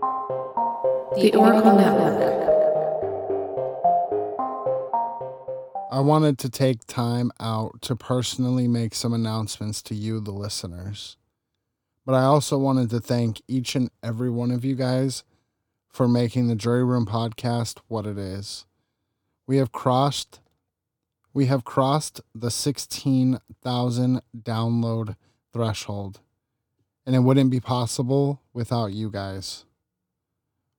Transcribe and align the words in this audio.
The 0.00 1.32
Oracle 1.36 1.74
Network. 1.76 2.38
I 5.90 6.00
wanted 6.00 6.38
to 6.38 6.48
take 6.48 6.86
time 6.86 7.32
out 7.40 7.82
to 7.82 7.96
personally 7.96 8.68
make 8.68 8.94
some 8.94 9.12
announcements 9.12 9.82
to 9.82 9.94
you, 9.94 10.20
the 10.20 10.30
listeners. 10.30 11.16
But 12.06 12.14
I 12.14 12.24
also 12.24 12.56
wanted 12.56 12.90
to 12.90 13.00
thank 13.00 13.42
each 13.48 13.74
and 13.74 13.90
every 14.02 14.30
one 14.30 14.50
of 14.50 14.64
you 14.64 14.74
guys 14.74 15.24
for 15.88 16.06
making 16.06 16.48
the 16.48 16.54
Jury 16.54 16.84
Room 16.84 17.06
podcast 17.06 17.80
what 17.88 18.06
it 18.06 18.18
is. 18.18 18.66
We 19.46 19.56
have 19.56 19.72
crossed 19.72 20.40
we 21.34 21.46
have 21.46 21.64
crossed 21.64 22.20
the 22.34 22.50
16,000 22.50 24.22
download 24.36 25.16
threshold. 25.52 26.20
And 27.06 27.14
it 27.14 27.20
wouldn't 27.20 27.50
be 27.50 27.60
possible 27.60 28.42
without 28.52 28.92
you 28.92 29.10
guys. 29.10 29.64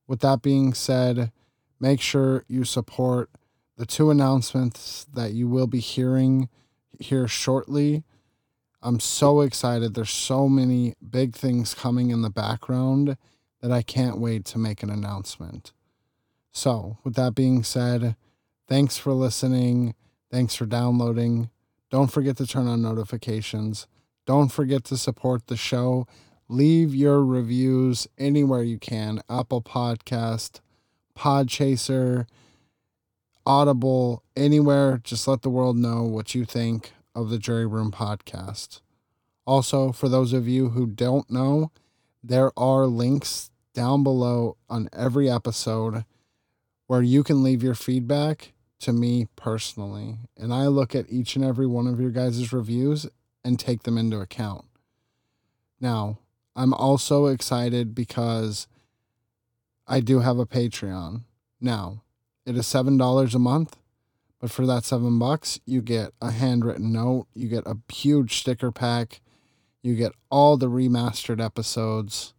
With 0.10 0.22
that 0.22 0.42
being 0.42 0.74
said, 0.74 1.32
make 1.80 2.02
sure 2.02 2.44
you 2.48 2.64
support 2.64 3.30
the 3.78 3.86
two 3.86 4.10
announcements 4.10 5.06
that 5.14 5.34
you 5.34 5.48
will 5.48 5.68
be 5.68 5.80
hearing 5.80 6.50
here 7.00 7.28
shortly. 7.28 8.04
I'm 8.82 9.00
so 9.00 9.42
excited. 9.42 9.94
There's 9.94 10.10
so 10.10 10.50
many 10.50 10.96
big 11.08 11.36
things 11.36 11.76
coming 11.76 12.10
in 12.10 12.24
the 12.24 12.32
background 12.32 13.18
that 13.62 13.72
I 13.72 13.84
can't 13.84 14.18
wait 14.18 14.46
to 14.46 14.58
make 14.58 14.82
an 14.82 14.90
announcement. 14.90 15.74
So, 16.52 16.98
with 17.04 17.14
that 17.14 17.36
being 17.36 17.62
said, 17.62 18.16
thanks 18.68 18.98
for 18.98 19.14
listening. 19.14 19.94
Thanks 20.32 20.56
for 20.56 20.66
downloading. 20.66 21.52
Don't 21.92 22.12
forget 22.12 22.36
to 22.38 22.48
turn 22.48 22.68
on 22.68 22.82
notifications. 22.82 23.86
Don't 24.26 24.52
forget 24.52 24.84
to 24.86 24.98
support 24.98 25.46
the 25.46 25.56
show. 25.56 26.08
Leave 26.52 26.96
your 26.96 27.24
reviews 27.24 28.08
anywhere 28.18 28.64
you 28.64 28.80
can 28.80 29.22
Apple 29.30 29.62
Podcast, 29.62 30.62
Podchaser, 31.16 32.26
Audible, 33.46 34.24
anywhere. 34.36 35.00
Just 35.04 35.28
let 35.28 35.44
the 35.44 35.50
world 35.52 35.78
know 35.78 36.02
what 36.02 36.34
you 36.34 36.46
think 36.46 36.94
of 37.14 37.30
the 37.30 37.38
Jury 37.38 37.68
Room 37.68 37.92
podcast. 37.92 38.82
Also, 39.46 39.92
for 39.92 40.10
those 40.10 40.34
of 40.34 40.48
you 40.48 40.70
who 40.70 40.88
don't 40.88 41.30
know, 41.30 41.72
there 42.24 42.52
are 42.58 42.88
links 42.88 43.52
down 43.76 44.04
below 44.04 44.58
on 44.72 44.90
every 44.92 45.30
episode 45.30 46.04
where 46.88 47.04
you 47.04 47.24
can 47.24 47.44
leave 47.44 47.62
your 47.62 47.76
feedback 47.76 48.54
to 48.80 48.92
me 48.92 49.28
personally. 49.36 50.18
And 50.36 50.52
I 50.52 50.66
look 50.66 50.96
at 50.96 51.12
each 51.12 51.36
and 51.36 51.46
every 51.46 51.68
one 51.68 51.86
of 51.86 52.00
your 52.00 52.10
guys' 52.10 52.52
reviews 52.52 53.06
and 53.46 53.60
take 53.60 53.84
them 53.84 54.00
into 54.00 54.20
account. 54.20 54.66
Now, 55.80 56.18
I'm 56.60 56.74
also 56.74 57.28
excited 57.28 57.96
because 57.96 58.68
I 59.88 60.02
do 60.02 60.20
have 60.20 60.40
a 60.40 60.46
Patreon. 60.46 61.24
Now, 61.62 62.04
it 62.46 62.58
is 62.58 62.66
$7 62.66 63.34
a 63.34 63.40
month, 63.40 63.78
but 64.40 64.52
for 64.52 64.66
that 64.66 64.84
7 64.84 65.18
bucks, 65.18 65.62
you 65.66 65.82
get 65.82 66.12
a 66.22 66.32
handwritten 66.32 66.92
note, 66.92 67.28
you 67.34 67.48
get 67.48 67.66
a 67.66 67.78
huge 67.92 68.40
sticker 68.40 68.72
pack, 68.72 69.22
you 69.82 69.96
get 69.96 70.12
all 70.30 70.58
the 70.58 70.70
remastered 70.70 71.44
episodes, 71.44 72.34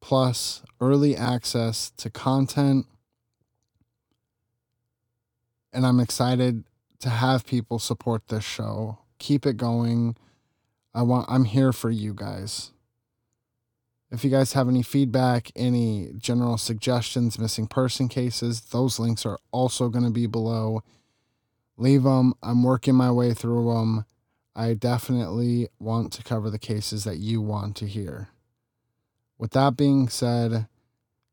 plus 0.00 0.62
early 0.80 1.16
access 1.16 1.90
to 1.98 2.10
content 2.10 2.86
and 5.72 5.86
I'm 5.86 6.00
excited 6.00 6.64
to 7.00 7.10
have 7.10 7.46
people 7.46 7.78
support 7.78 8.28
this 8.28 8.44
show. 8.44 8.98
Keep 9.18 9.44
it 9.44 9.58
going. 9.58 10.16
I 10.94 11.02
want 11.02 11.26
I'm 11.28 11.44
here 11.44 11.70
for 11.70 11.90
you 11.90 12.14
guys. 12.14 12.72
If 14.16 14.24
you 14.24 14.30
guys 14.30 14.54
have 14.54 14.68
any 14.68 14.82
feedback, 14.82 15.50
any 15.54 16.10
general 16.18 16.58
suggestions, 16.58 17.38
missing 17.38 17.66
person 17.66 18.08
cases, 18.08 18.60
those 18.60 18.98
links 18.98 19.26
are 19.26 19.38
also 19.52 19.88
going 19.88 20.04
to 20.04 20.10
be 20.10 20.26
below. 20.26 20.82
Leave 21.76 22.02
them. 22.02 22.34
I'm 22.42 22.62
working 22.62 22.94
my 22.94 23.10
way 23.10 23.34
through 23.34 23.72
them. 23.74 24.06
I 24.54 24.74
definitely 24.74 25.68
want 25.78 26.12
to 26.14 26.24
cover 26.24 26.48
the 26.48 26.58
cases 26.58 27.04
that 27.04 27.18
you 27.18 27.42
want 27.42 27.76
to 27.76 27.86
hear. 27.86 28.28
With 29.38 29.50
that 29.50 29.76
being 29.76 30.08
said, 30.08 30.66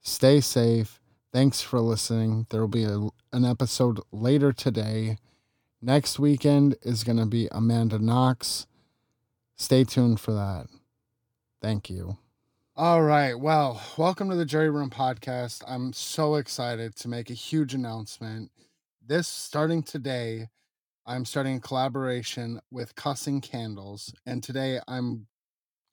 stay 0.01 0.41
safe 0.41 0.99
Thanks 1.33 1.61
for 1.61 1.79
listening. 1.79 2.45
There 2.51 2.61
will 2.61 2.67
be 2.67 2.83
a, 2.83 3.09
an 3.35 3.43
episode 3.43 3.99
later 4.11 4.53
today. 4.53 5.17
Next 5.81 6.19
weekend 6.19 6.75
is 6.83 7.03
going 7.03 7.17
to 7.17 7.25
be 7.25 7.47
Amanda 7.51 7.97
Knox. 7.97 8.67
Stay 9.55 9.83
tuned 9.83 10.19
for 10.19 10.31
that. 10.33 10.67
Thank 11.59 11.89
you. 11.89 12.17
All 12.75 13.03
right. 13.03 13.35
Well, 13.35 13.81
welcome 13.97 14.29
to 14.29 14.35
the 14.35 14.45
Jury 14.45 14.69
Room 14.69 14.89
podcast. 14.89 15.63
I'm 15.67 15.93
so 15.93 16.35
excited 16.35 16.95
to 16.97 17.07
make 17.07 17.29
a 17.29 17.35
huge 17.35 17.73
announcement. 17.73 18.51
This 19.05 19.27
starting 19.27 19.83
today, 19.83 20.47
I'm 21.05 21.25
starting 21.25 21.57
a 21.57 21.61
collaboration 21.61 22.61
with 22.71 22.95
Cussing 22.95 23.41
Candles. 23.41 24.13
And 24.25 24.43
today 24.43 24.79
I'm 24.87 25.27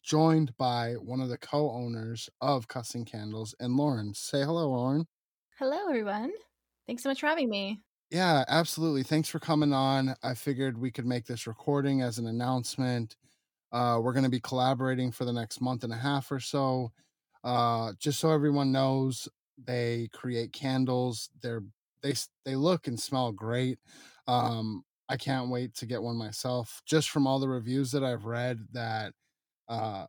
joined 0.03 0.57
by 0.59 0.95
one 0.95 1.21
of 1.21 1.29
the 1.31 1.39
co 1.39 1.71
owners 1.71 2.31
of 2.41 2.69
Cussing 2.69 3.05
Candles 3.05 3.55
and 3.61 3.77
Lauren. 3.77 4.15
Say 4.15 4.43
hello, 4.45 4.71
Lauren. 4.71 5.07
Hello, 5.59 5.89
everyone. 5.89 6.33
Thanks 6.87 7.03
so 7.05 7.09
much 7.09 7.21
for 7.21 7.27
having 7.27 7.49
me. 7.49 7.81
Yeah, 8.11 8.45
absolutely. 8.49 9.05
Thanks 9.05 9.29
for 9.29 9.39
coming 9.39 9.73
on. 9.73 10.17
I 10.23 10.35
figured 10.35 10.77
we 10.79 10.91
could 10.91 11.07
make 11.07 11.27
this 11.27 11.47
recording 11.47 12.03
as 12.03 12.19
an 12.19 12.27
announcement. 12.27 13.17
Uh, 13.73 13.99
we're 14.03 14.13
going 14.13 14.25
to 14.25 14.31
be 14.31 14.41
collaborating 14.41 15.13
for 15.13 15.25
the 15.25 15.33
next 15.33 15.61
month 15.61 15.85
and 15.85 15.93
a 15.93 15.97
half 15.97 16.31
or 16.33 16.41
so. 16.41 16.93
Uh, 17.45 17.93
just 17.99 18.21
so 18.21 18.31
everyone 18.31 18.73
knows, 18.73 19.29
they 19.63 20.09
create 20.13 20.53
candles. 20.53 21.31
They're 21.43 21.63
they 22.03 22.15
they 22.45 22.57
look 22.57 22.87
and 22.87 22.99
smell 22.99 23.33
great. 23.33 23.79
Um, 24.27 24.85
I 25.09 25.17
can't 25.17 25.51
wait 25.51 25.75
to 25.77 25.87
get 25.87 26.03
one 26.03 26.17
myself. 26.17 26.83
Just 26.87 27.11
from 27.11 27.27
all 27.27 27.39
the 27.41 27.49
reviews 27.49 27.91
that 27.93 28.05
I've 28.05 28.25
read, 28.27 28.67
that 28.73 29.13
uh, 29.69 30.07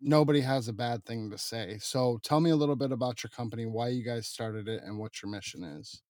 nobody 0.00 0.40
has 0.40 0.68
a 0.68 0.72
bad 0.72 1.04
thing 1.04 1.30
to 1.30 1.38
say. 1.38 1.78
So 1.80 2.18
tell 2.22 2.40
me 2.40 2.50
a 2.50 2.56
little 2.56 2.76
bit 2.76 2.92
about 2.92 3.22
your 3.22 3.30
company, 3.30 3.66
why 3.66 3.88
you 3.88 4.04
guys 4.04 4.26
started 4.26 4.68
it, 4.68 4.82
and 4.84 4.98
what 4.98 5.22
your 5.22 5.30
mission 5.30 5.64
is. 5.64 6.02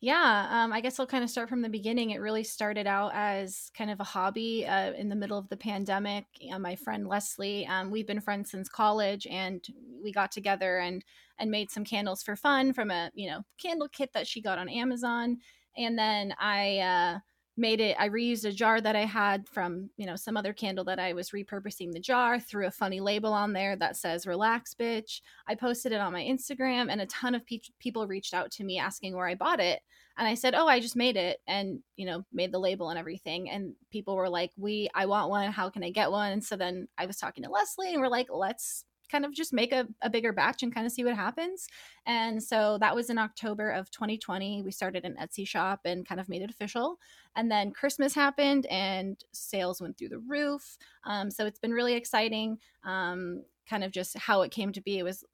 Yeah, 0.00 0.46
um, 0.50 0.72
I 0.74 0.82
guess 0.82 1.00
I'll 1.00 1.06
kind 1.06 1.24
of 1.24 1.30
start 1.30 1.48
from 1.48 1.62
the 1.62 1.70
beginning. 1.70 2.10
It 2.10 2.20
really 2.20 2.44
started 2.44 2.86
out 2.86 3.12
as 3.14 3.70
kind 3.74 3.90
of 3.90 3.98
a 3.98 4.04
hobby 4.04 4.66
uh, 4.66 4.92
in 4.92 5.08
the 5.08 5.16
middle 5.16 5.38
of 5.38 5.48
the 5.48 5.56
pandemic. 5.56 6.26
Uh, 6.52 6.58
my 6.58 6.76
friend 6.76 7.08
Leslie, 7.08 7.66
um, 7.66 7.90
we've 7.90 8.06
been 8.06 8.20
friends 8.20 8.50
since 8.50 8.68
college, 8.68 9.26
and 9.26 9.64
we 10.02 10.12
got 10.12 10.30
together 10.30 10.78
and 10.78 11.02
and 11.38 11.50
made 11.50 11.70
some 11.70 11.84
candles 11.84 12.22
for 12.22 12.36
fun 12.36 12.72
from 12.74 12.90
a 12.90 13.10
you 13.14 13.28
know 13.28 13.42
candle 13.58 13.88
kit 13.88 14.10
that 14.12 14.26
she 14.26 14.42
got 14.42 14.58
on 14.58 14.68
Amazon. 14.68 15.38
And 15.78 15.98
then 15.98 16.34
I 16.38 16.78
uh, 16.78 17.18
made 17.56 17.80
it 17.80 17.96
i 17.98 18.08
reused 18.08 18.44
a 18.44 18.52
jar 18.52 18.80
that 18.80 18.96
i 18.96 19.04
had 19.04 19.48
from 19.48 19.88
you 19.96 20.06
know 20.06 20.16
some 20.16 20.36
other 20.36 20.52
candle 20.52 20.84
that 20.84 20.98
i 20.98 21.12
was 21.12 21.30
repurposing 21.30 21.92
the 21.92 22.00
jar 22.00 22.38
threw 22.38 22.66
a 22.66 22.70
funny 22.70 23.00
label 23.00 23.32
on 23.32 23.52
there 23.52 23.76
that 23.76 23.96
says 23.96 24.26
relax 24.26 24.74
bitch. 24.74 25.20
I 25.48 25.54
posted 25.54 25.92
it 25.92 26.00
on 26.00 26.12
my 26.12 26.22
instagram 26.22 26.90
and 26.90 27.00
a 27.00 27.06
ton 27.06 27.34
of 27.34 27.46
pe- 27.46 27.60
people 27.78 28.06
reached 28.06 28.34
out 28.34 28.50
to 28.52 28.64
me 28.64 28.78
asking 28.78 29.14
where 29.14 29.26
i 29.26 29.34
bought 29.34 29.60
it. 29.60 29.80
And 30.18 30.26
i 30.28 30.34
said 30.34 30.54
oh 30.54 30.66
i 30.66 30.80
just 30.80 30.96
made 30.96 31.16
it 31.16 31.40
and 31.46 31.80
you 31.96 32.06
know 32.06 32.24
made 32.32 32.52
the 32.52 32.58
label 32.58 32.90
and 32.90 32.98
everything. 32.98 33.50
And 33.50 33.74
people 33.90 34.16
were 34.16 34.28
like 34.28 34.52
we 34.56 34.88
i 34.94 35.06
want 35.06 35.30
one. 35.30 35.50
How 35.50 35.70
can 35.70 35.82
i 35.84 35.90
get 35.90 36.10
one? 36.10 36.32
And 36.32 36.44
so 36.44 36.56
then 36.56 36.88
i 36.98 37.06
was 37.06 37.16
talking 37.16 37.44
to 37.44 37.50
leslie 37.50 37.92
and 37.92 38.00
we're 38.02 38.08
like 38.08 38.28
let's 38.30 38.84
kind 39.10 39.24
of 39.24 39.32
just 39.32 39.52
make 39.52 39.72
a, 39.72 39.86
a 40.02 40.10
bigger 40.10 40.32
batch 40.32 40.62
and 40.62 40.74
kind 40.74 40.86
of 40.86 40.92
see 40.92 41.04
what 41.04 41.14
happens. 41.14 41.68
And 42.06 42.42
so 42.42 42.78
that 42.80 42.94
was 42.94 43.10
in 43.10 43.18
October 43.18 43.70
of 43.70 43.90
2020. 43.90 44.62
We 44.62 44.70
started 44.70 45.04
an 45.04 45.16
Etsy 45.20 45.46
shop 45.46 45.80
and 45.84 46.06
kind 46.06 46.20
of 46.20 46.28
made 46.28 46.42
it 46.42 46.50
official. 46.50 46.98
And 47.34 47.50
then 47.50 47.72
Christmas 47.72 48.14
happened 48.14 48.66
and 48.66 49.22
sales 49.32 49.80
went 49.80 49.98
through 49.98 50.10
the 50.10 50.18
roof. 50.18 50.78
Um, 51.04 51.30
so 51.30 51.46
it's 51.46 51.58
been 51.58 51.72
really 51.72 51.94
exciting. 51.94 52.58
Um, 52.84 53.42
kind 53.68 53.84
of 53.84 53.90
just 53.90 54.16
how 54.16 54.42
it 54.42 54.52
came 54.52 54.72
to 54.72 54.80
be. 54.80 54.98
It 54.98 55.02
was 55.02 55.24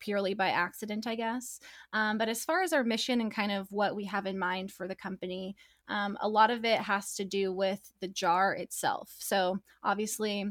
purely 0.00 0.34
by 0.34 0.50
accident, 0.50 1.06
I 1.06 1.14
guess. 1.14 1.60
Um, 1.92 2.18
but 2.18 2.28
as 2.28 2.44
far 2.44 2.62
as 2.62 2.72
our 2.72 2.84
mission 2.84 3.20
and 3.20 3.32
kind 3.34 3.52
of 3.52 3.70
what 3.72 3.96
we 3.96 4.04
have 4.04 4.26
in 4.26 4.38
mind 4.38 4.72
for 4.72 4.86
the 4.86 4.94
company, 4.94 5.56
um, 5.88 6.16
a 6.20 6.28
lot 6.28 6.50
of 6.50 6.64
it 6.64 6.80
has 6.80 7.14
to 7.16 7.24
do 7.24 7.52
with 7.52 7.92
the 8.00 8.08
jar 8.08 8.54
itself. 8.54 9.14
So 9.18 9.58
obviously, 9.82 10.46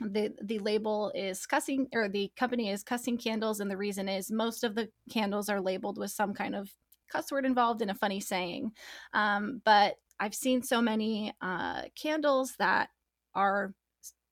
the 0.00 0.32
the 0.42 0.58
label 0.58 1.12
is 1.14 1.46
cussing 1.46 1.86
or 1.92 2.08
the 2.08 2.30
company 2.36 2.70
is 2.70 2.82
cussing 2.82 3.16
candles 3.16 3.60
and 3.60 3.70
the 3.70 3.76
reason 3.76 4.08
is 4.08 4.30
most 4.30 4.64
of 4.64 4.74
the 4.74 4.88
candles 5.10 5.48
are 5.48 5.60
labeled 5.60 5.98
with 5.98 6.10
some 6.10 6.34
kind 6.34 6.54
of 6.54 6.70
cuss 7.12 7.30
word 7.30 7.46
involved 7.46 7.80
in 7.82 7.90
a 7.90 7.94
funny 7.94 8.20
saying. 8.20 8.72
Um, 9.12 9.60
but 9.64 9.96
i've 10.20 10.34
seen 10.34 10.62
so 10.62 10.80
many 10.80 11.32
uh, 11.40 11.82
candles 12.00 12.54
that 12.58 12.88
are 13.34 13.74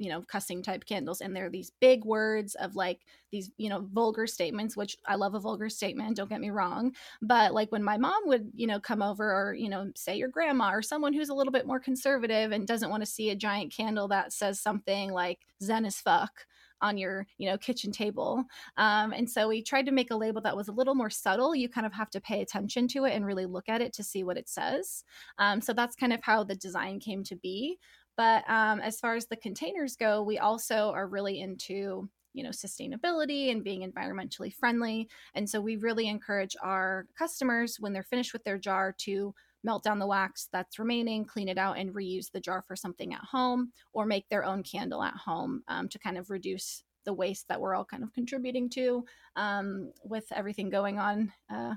you 0.02 0.10
know 0.10 0.22
cussing 0.22 0.62
type 0.62 0.84
candles 0.84 1.20
and 1.20 1.34
there 1.34 1.46
are 1.46 1.50
these 1.50 1.70
big 1.80 2.04
words 2.04 2.54
of 2.56 2.74
like 2.74 3.00
these 3.30 3.50
you 3.56 3.68
know 3.68 3.86
vulgar 3.92 4.26
statements 4.26 4.76
which 4.76 4.96
i 5.06 5.14
love 5.14 5.34
a 5.34 5.40
vulgar 5.40 5.68
statement 5.68 6.16
don't 6.16 6.28
get 6.28 6.40
me 6.40 6.50
wrong 6.50 6.92
but 7.20 7.54
like 7.54 7.70
when 7.70 7.84
my 7.84 7.96
mom 7.96 8.20
would 8.26 8.50
you 8.54 8.66
know 8.66 8.80
come 8.80 9.00
over 9.00 9.32
or 9.32 9.54
you 9.54 9.68
know 9.68 9.90
say 9.94 10.16
your 10.16 10.28
grandma 10.28 10.72
or 10.72 10.82
someone 10.82 11.12
who's 11.12 11.28
a 11.28 11.34
little 11.34 11.52
bit 11.52 11.66
more 11.66 11.78
conservative 11.78 12.50
and 12.50 12.66
doesn't 12.66 12.90
want 12.90 13.02
to 13.02 13.10
see 13.10 13.30
a 13.30 13.36
giant 13.36 13.72
candle 13.72 14.08
that 14.08 14.32
says 14.32 14.58
something 14.58 15.12
like 15.12 15.38
zen 15.62 15.84
as 15.84 16.00
fuck 16.00 16.46
on 16.82 16.98
your 16.98 17.26
you 17.38 17.48
know 17.48 17.56
kitchen 17.56 17.92
table 17.92 18.44
um, 18.76 19.12
and 19.12 19.30
so 19.30 19.48
we 19.48 19.62
tried 19.62 19.86
to 19.86 19.92
make 19.92 20.10
a 20.10 20.16
label 20.16 20.40
that 20.42 20.56
was 20.56 20.68
a 20.68 20.72
little 20.72 20.94
more 20.94 21.10
subtle. 21.10 21.54
You 21.54 21.68
kind 21.68 21.86
of 21.86 21.92
have 21.92 22.10
to 22.10 22.20
pay 22.20 22.42
attention 22.42 22.88
to 22.88 23.04
it 23.04 23.12
and 23.12 23.24
really 23.24 23.46
look 23.46 23.68
at 23.68 23.80
it 23.80 23.92
to 23.94 24.02
see 24.02 24.24
what 24.24 24.36
it 24.36 24.48
says 24.48 25.04
um, 25.38 25.60
so 25.60 25.72
that's 25.72 25.94
kind 25.94 26.12
of 26.12 26.20
how 26.22 26.42
the 26.42 26.56
design 26.56 26.98
came 26.98 27.22
to 27.24 27.36
be 27.36 27.78
but 28.16 28.48
um, 28.48 28.80
as 28.80 29.00
far 29.00 29.14
as 29.14 29.26
the 29.26 29.36
containers 29.36 29.96
go 29.96 30.22
we 30.22 30.38
also 30.38 30.90
are 30.90 31.06
really 31.06 31.40
into 31.40 32.08
you 32.34 32.42
know 32.42 32.50
sustainability 32.50 33.50
and 33.50 33.64
being 33.64 33.90
environmentally 33.90 34.52
friendly 34.52 35.08
and 35.34 35.48
so 35.48 35.60
we 35.60 35.76
really 35.76 36.08
encourage 36.08 36.56
our 36.62 37.06
customers 37.16 37.76
when 37.78 37.92
they're 37.92 38.02
finished 38.02 38.32
with 38.32 38.44
their 38.44 38.58
jar 38.58 38.94
to 38.96 39.34
melt 39.64 39.84
down 39.84 39.98
the 39.98 40.06
wax 40.06 40.48
that's 40.52 40.78
remaining, 40.78 41.24
clean 41.24 41.48
it 41.48 41.58
out, 41.58 41.78
and 41.78 41.94
reuse 41.94 42.30
the 42.30 42.40
jar 42.40 42.62
for 42.66 42.76
something 42.76 43.14
at 43.14 43.20
home, 43.20 43.72
or 43.92 44.06
make 44.06 44.28
their 44.28 44.44
own 44.44 44.62
candle 44.62 45.02
at 45.02 45.14
home 45.14 45.62
um, 45.68 45.88
to 45.88 45.98
kind 45.98 46.18
of 46.18 46.30
reduce 46.30 46.82
the 47.04 47.12
waste 47.12 47.48
that 47.48 47.60
we're 47.60 47.74
all 47.74 47.84
kind 47.84 48.02
of 48.02 48.12
contributing 48.12 48.68
to 48.70 49.04
um, 49.36 49.92
with 50.04 50.24
everything 50.32 50.70
going 50.70 50.98
on 50.98 51.32
uh, 51.52 51.74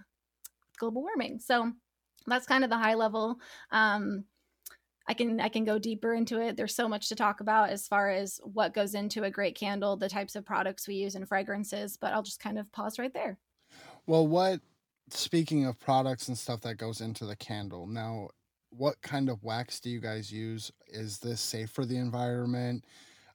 global 0.78 1.02
warming. 1.02 1.40
So 1.40 1.72
that's 2.28 2.46
kind 2.46 2.64
of 2.64 2.70
the 2.70 2.78
high 2.78 2.94
level. 2.96 3.38
Um, 3.72 4.26
I 5.07 5.13
can 5.13 5.40
I 5.40 5.50
can 5.50 5.66
go 5.66 5.78
deeper 5.78 6.13
into 6.13 6.42
it. 6.42 6.57
There's 6.57 6.75
so 6.75 6.88
much 6.88 7.10
to 7.10 7.16
talk 7.16 7.40
about 7.40 7.69
as 7.69 7.88
far 7.88 8.10
as 8.10 8.40
what 8.44 8.74
goes 8.74 8.96
into 8.96 9.24
a 9.24 9.31
great 9.31 9.56
candle, 9.56 9.96
the 9.96 10.10
types 10.10 10.36
of 10.36 10.46
products 10.46 10.88
we 10.88 10.96
use 10.96 11.16
and 11.16 11.28
fragrances, 11.28 11.98
but 11.98 12.13
I'll 12.13 12.24
just 12.24 12.40
kind 12.40 12.57
of 12.57 12.72
pause 12.72 12.98
right 12.98 13.13
there. 13.13 13.38
Well, 14.07 14.28
what 14.28 14.62
speaking 15.10 15.66
of 15.66 15.80
products 15.80 16.28
and 16.28 16.38
stuff 16.38 16.62
that 16.62 16.78
goes 16.78 17.02
into 17.02 17.25
the 17.25 17.36
candle, 17.36 17.86
now 17.86 18.30
what 18.69 19.02
kind 19.02 19.30
of 19.30 19.44
wax 19.44 19.80
do 19.80 19.90
you 19.90 20.00
guys 20.00 20.31
use? 20.31 20.72
Is 20.88 21.19
this 21.19 21.40
safe 21.40 21.69
for 21.69 21.86
the 21.86 21.98
environment? 21.98 22.84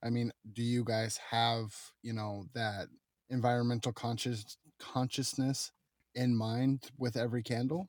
I 0.02 0.11
mean, 0.11 0.32
do 0.52 0.62
you 0.62 0.84
guys 0.84 1.19
have, 1.19 1.75
you 2.02 2.12
know, 2.12 2.46
that 2.55 2.88
environmental 3.31 3.93
conscious 3.93 4.56
consciousness 4.78 5.73
in 6.14 6.34
mind 6.34 6.90
with 6.99 7.16
every 7.16 7.43
candle? 7.43 7.88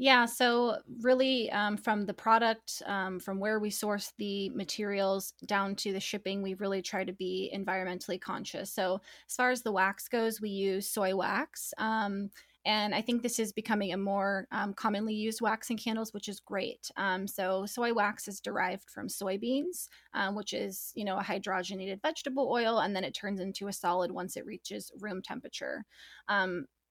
Yeah, 0.00 0.26
so 0.26 0.80
really, 1.00 1.50
um, 1.50 1.76
from 1.76 2.06
the 2.06 2.14
product, 2.14 2.82
um, 2.86 3.18
from 3.18 3.40
where 3.40 3.58
we 3.58 3.70
source 3.70 4.12
the 4.16 4.48
materials 4.50 5.32
down 5.44 5.74
to 5.76 5.92
the 5.92 5.98
shipping, 5.98 6.40
we 6.40 6.54
really 6.54 6.82
try 6.82 7.02
to 7.02 7.12
be 7.12 7.50
environmentally 7.52 8.20
conscious. 8.20 8.72
So, 8.72 9.00
as 9.28 9.34
far 9.34 9.50
as 9.50 9.62
the 9.62 9.72
wax 9.72 10.06
goes, 10.08 10.40
we 10.40 10.50
use 10.50 10.88
soy 10.88 11.16
wax. 11.16 11.74
Um, 11.78 12.30
and 12.64 12.94
I 12.94 13.00
think 13.00 13.22
this 13.22 13.38
is 13.40 13.52
becoming 13.52 13.92
a 13.92 13.96
more 13.96 14.46
um, 14.52 14.72
commonly 14.74 15.14
used 15.14 15.40
wax 15.40 15.68
in 15.70 15.76
candles, 15.78 16.12
which 16.12 16.28
is 16.28 16.38
great. 16.38 16.90
Um, 16.96 17.26
so 17.26 17.64
soy 17.66 17.92
wax 17.94 18.28
is 18.28 18.40
derived 18.40 18.90
from 18.90 19.08
soybeans, 19.08 19.88
um, 20.12 20.34
which 20.36 20.52
is 20.52 20.92
you 20.94 21.04
know 21.04 21.18
a 21.18 21.22
hydrogenated 21.24 22.02
vegetable 22.02 22.48
oil, 22.52 22.78
and 22.78 22.94
then 22.94 23.04
it 23.04 23.14
turns 23.14 23.40
into 23.40 23.66
a 23.68 23.72
solid 23.72 24.12
once 24.12 24.36
it 24.36 24.44
reaches 24.46 24.92
room 25.00 25.22
temperature. 25.22 25.84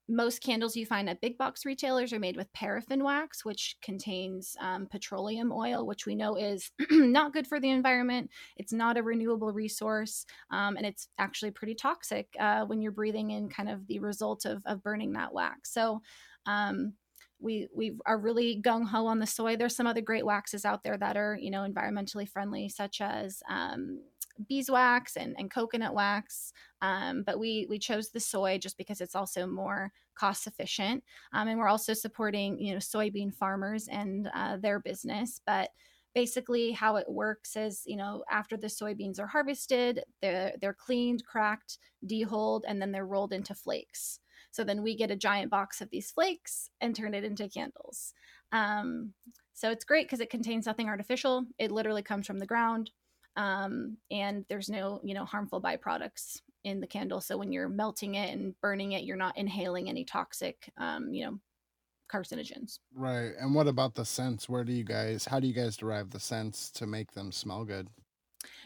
Most 0.09 0.42
candles 0.42 0.75
you 0.75 0.86
find 0.86 1.09
at 1.09 1.21
big 1.21 1.38
box 1.38 1.65
retailers 1.65 2.13
are 2.13 2.19
made 2.19 2.38
with 2.38 2.51
paraffin 2.54 3.04
wax, 3.04 3.44
which 3.44 3.75
contains 3.81 4.56
um, 4.62 4.88
petroleum 4.88 5.51
oil, 5.51 5.86
which 5.86 6.06
we 6.06 6.15
know 6.15 6.36
is 6.36 6.71
not 6.92 7.33
good 7.33 7.45
for 7.45 7.59
the 7.59 7.69
environment. 7.69 8.30
It's 8.56 8.71
not 8.71 8.98
a 8.98 9.04
renewable 9.04 9.51
resource, 9.51 10.25
um, 10.50 10.77
and 10.77 10.86
it's 10.86 11.09
actually 11.19 11.51
pretty 11.51 11.75
toxic 11.75 12.27
uh, 12.39 12.65
when 12.65 12.81
you're 12.81 12.92
breathing 12.94 13.31
in 13.31 13.50
kind 13.50 13.69
of 13.69 13.86
the 13.88 14.00
result 14.00 14.45
of, 14.45 14.62
of 14.65 14.81
burning 14.81 15.13
that 15.13 15.33
wax. 15.33 15.74
So, 15.74 16.01
um, 16.45 16.94
we 17.39 17.68
we 17.75 17.98
are 18.06 18.18
really 18.18 18.62
gung 18.62 18.88
ho 18.88 19.06
on 19.06 19.19
the 19.19 19.27
soy. 19.27 19.56
There's 19.56 19.75
some 19.75 19.88
other 19.88 20.01
great 20.01 20.25
waxes 20.25 20.65
out 20.65 20.83
there 20.83 20.98
that 20.98 21.18
are 21.18 21.38
you 21.39 21.51
know 21.51 21.68
environmentally 21.68 22.27
friendly, 22.27 22.69
such 22.69 23.01
as 23.01 23.42
um, 23.50 24.01
beeswax 24.48 25.16
and, 25.16 25.36
and 25.38 25.51
coconut 25.51 25.94
wax. 25.94 26.54
Um, 26.81 27.24
but 27.24 27.39
we 27.39 27.66
we 27.69 27.80
chose 27.80 28.10
the 28.10 28.19
soy 28.19 28.57
just 28.57 28.78
because 28.78 29.01
it's 29.01 29.16
also 29.16 29.48
more 29.48 29.92
cost 30.16 30.48
efficient, 30.48 31.04
um, 31.34 31.48
and 31.48 31.60
we're 31.60 31.68
also 31.68 31.94
supporting 31.94 32.60
you 32.60 32.74
know 32.74 32.80
soybean 32.80 33.34
farmers 33.34 33.88
and 33.88 34.30
uh, 34.34 34.57
their 34.57 34.80
business. 34.80 35.42
But 35.45 35.69
basically, 36.13 36.72
how 36.72 36.95
it 36.98 37.10
works 37.10 37.56
is 37.56 37.84
you 37.86 37.98
know 37.98 38.24
after 38.30 38.57
the 38.57 38.68
soybeans 38.68 39.19
are 39.19 39.28
harvested, 39.28 40.04
they're 40.22 40.54
they're 40.62 40.74
cleaned, 40.74 41.25
cracked, 41.25 41.80
dehulled, 42.06 42.62
and 42.68 42.81
then 42.81 42.92
they're 42.92 43.06
rolled 43.06 43.34
into 43.34 43.56
flakes. 43.56 44.19
So 44.51 44.63
then 44.63 44.81
we 44.81 44.95
get 44.95 45.12
a 45.12 45.16
giant 45.16 45.51
box 45.51 45.81
of 45.81 45.89
these 45.89 46.12
flakes 46.12 46.69
and 46.81 46.95
turn 46.95 47.13
it 47.13 47.24
into 47.24 47.50
candles. 47.50 48.13
Um, 48.51 49.13
so 49.54 49.72
it's 49.72 49.86
great 49.86 50.06
because 50.06 50.19
it 50.19 50.30
contains 50.30 50.66
nothing 50.66 50.88
artificial. 50.88 51.45
It 51.57 51.72
literally 51.72 52.04
comes 52.04 52.28
from 52.28 52.39
the 52.39 52.45
ground 52.45 52.92
um, 53.38 53.98
and 54.12 54.44
there's 54.50 54.68
no 54.68 55.00
you 55.04 55.13
know 55.13 55.24
harmful 55.24 55.62
byproducts 55.62 56.42
in 56.63 56.81
the 56.81 56.88
candle. 56.88 57.22
So 57.22 57.38
when 57.38 57.54
you're 57.54 57.69
melting 57.69 58.16
it 58.16 58.34
and 58.34 58.60
burning 58.60 58.92
it 58.92 59.04
you're 59.04 59.16
not 59.16 59.38
inhaling 59.38 59.88
any 59.88 60.04
toxic 60.04 60.69
um, 60.78 61.13
you 61.13 61.25
know 61.25 61.39
carcinogens. 62.12 62.80
Right. 62.94 63.31
And 63.39 63.54
what 63.54 63.68
about 63.68 63.94
the 63.94 64.06
scents? 64.06 64.50
Where 64.50 64.63
do 64.63 64.74
you 64.74 64.84
guys 64.84 65.25
how 65.25 65.39
do 65.39 65.48
you 65.48 65.54
guys 65.54 65.78
derive 65.78 66.10
the 66.10 66.19
scents 66.19 66.72
to 66.72 66.88
make 66.88 67.13
them 67.13 67.31
smell 67.31 67.63
good? 67.63 67.88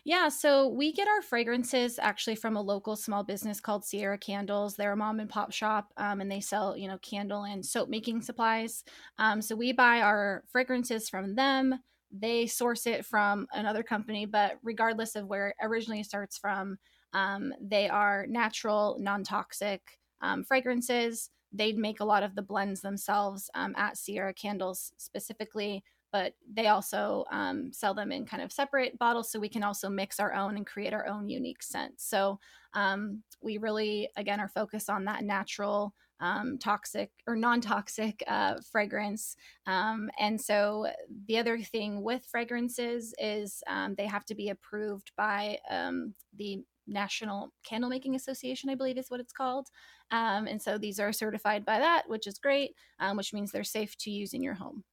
Yeah, 0.03 0.29
so 0.29 0.67
we 0.67 0.93
get 0.93 1.07
our 1.07 1.21
fragrances 1.21 1.97
actually 1.99 2.35
from 2.35 2.57
a 2.57 2.61
local 2.61 2.95
small 2.95 3.23
business 3.23 3.59
called 3.59 3.85
Sierra 3.85 4.17
Candles. 4.17 4.75
They're 4.75 4.91
a 4.91 4.97
mom 4.97 5.19
and 5.19 5.29
pop 5.29 5.51
shop, 5.51 5.93
um, 5.97 6.21
and 6.21 6.31
they 6.31 6.41
sell 6.41 6.75
you 6.77 6.87
know 6.87 6.97
candle 6.99 7.43
and 7.43 7.65
soap 7.65 7.89
making 7.89 8.21
supplies. 8.21 8.83
Um, 9.17 9.41
so 9.41 9.55
we 9.55 9.71
buy 9.73 10.01
our 10.01 10.43
fragrances 10.51 11.09
from 11.09 11.35
them 11.35 11.79
they 12.11 12.45
source 12.47 12.85
it 12.87 13.05
from 13.05 13.47
another 13.53 13.83
company, 13.83 14.25
but 14.25 14.59
regardless 14.63 15.15
of 15.15 15.27
where 15.27 15.49
it 15.49 15.55
originally 15.61 16.03
starts 16.03 16.37
from, 16.37 16.77
um, 17.13 17.53
they 17.61 17.89
are 17.89 18.25
natural, 18.27 18.97
non 18.99 19.23
toxic 19.23 19.81
um, 20.21 20.43
fragrances. 20.43 21.29
They'd 21.51 21.77
make 21.77 21.99
a 21.99 22.05
lot 22.05 22.23
of 22.23 22.35
the 22.35 22.41
blends 22.41 22.81
themselves 22.81 23.49
um, 23.55 23.73
at 23.77 23.97
Sierra 23.97 24.33
Candles 24.33 24.93
specifically, 24.97 25.83
but 26.11 26.33
they 26.51 26.67
also 26.67 27.25
um, 27.31 27.71
sell 27.73 27.93
them 27.93 28.11
in 28.11 28.25
kind 28.25 28.43
of 28.43 28.51
separate 28.51 28.97
bottles 28.97 29.31
so 29.31 29.39
we 29.39 29.49
can 29.49 29.63
also 29.63 29.89
mix 29.89 30.19
our 30.19 30.33
own 30.33 30.55
and 30.55 30.65
create 30.65 30.93
our 30.93 31.07
own 31.07 31.29
unique 31.29 31.63
scent. 31.63 31.93
So 31.97 32.39
um, 32.73 33.23
we 33.41 33.57
really, 33.57 34.09
again, 34.15 34.39
are 34.39 34.47
focused 34.49 34.89
on 34.89 35.05
that 35.05 35.23
natural 35.23 35.93
um, 36.21 36.57
toxic 36.57 37.11
or 37.27 37.35
non-toxic 37.35 38.23
uh, 38.27 38.55
fragrance. 38.71 39.35
Um, 39.67 40.09
and 40.19 40.39
so 40.39 40.87
the 41.27 41.37
other 41.37 41.59
thing 41.59 42.03
with 42.03 42.25
fragrances 42.31 43.13
is 43.17 43.61
um, 43.67 43.95
they 43.95 44.05
have 44.05 44.25
to 44.25 44.35
be 44.35 44.49
approved 44.49 45.11
by 45.17 45.57
um, 45.69 46.13
the 46.37 46.63
National 46.87 47.51
Candle 47.65 47.89
Making 47.89 48.15
Association, 48.15 48.69
I 48.69 48.75
believe 48.75 48.97
is 48.97 49.09
what 49.09 49.19
it's 49.19 49.33
called. 49.33 49.67
Um, 50.11 50.47
and 50.47 50.61
so 50.61 50.77
these 50.77 50.99
are 50.99 51.11
certified 51.11 51.65
by 51.65 51.79
that, 51.79 52.03
which 52.07 52.27
is 52.27 52.37
great, 52.37 52.75
um, 52.99 53.17
which 53.17 53.33
means 53.33 53.51
they're 53.51 53.63
safe 53.63 53.97
to 53.99 54.11
use 54.11 54.33
in 54.33 54.43
your 54.43 54.55
home. 54.55 54.83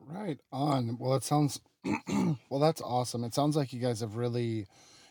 Right 0.00 0.40
on. 0.52 0.98
Well, 0.98 1.14
it 1.14 1.24
sounds 1.24 1.60
well. 2.50 2.60
That's 2.60 2.82
awesome. 2.82 3.24
It 3.24 3.34
sounds 3.34 3.56
like 3.56 3.72
you 3.72 3.80
guys 3.80 4.00
have 4.00 4.16
really, 4.16 4.66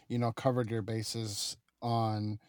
you 0.07 0.19
know, 0.19 0.31
covered 0.31 0.69
your 0.69 0.81
bases 0.81 1.57
on 1.81 2.39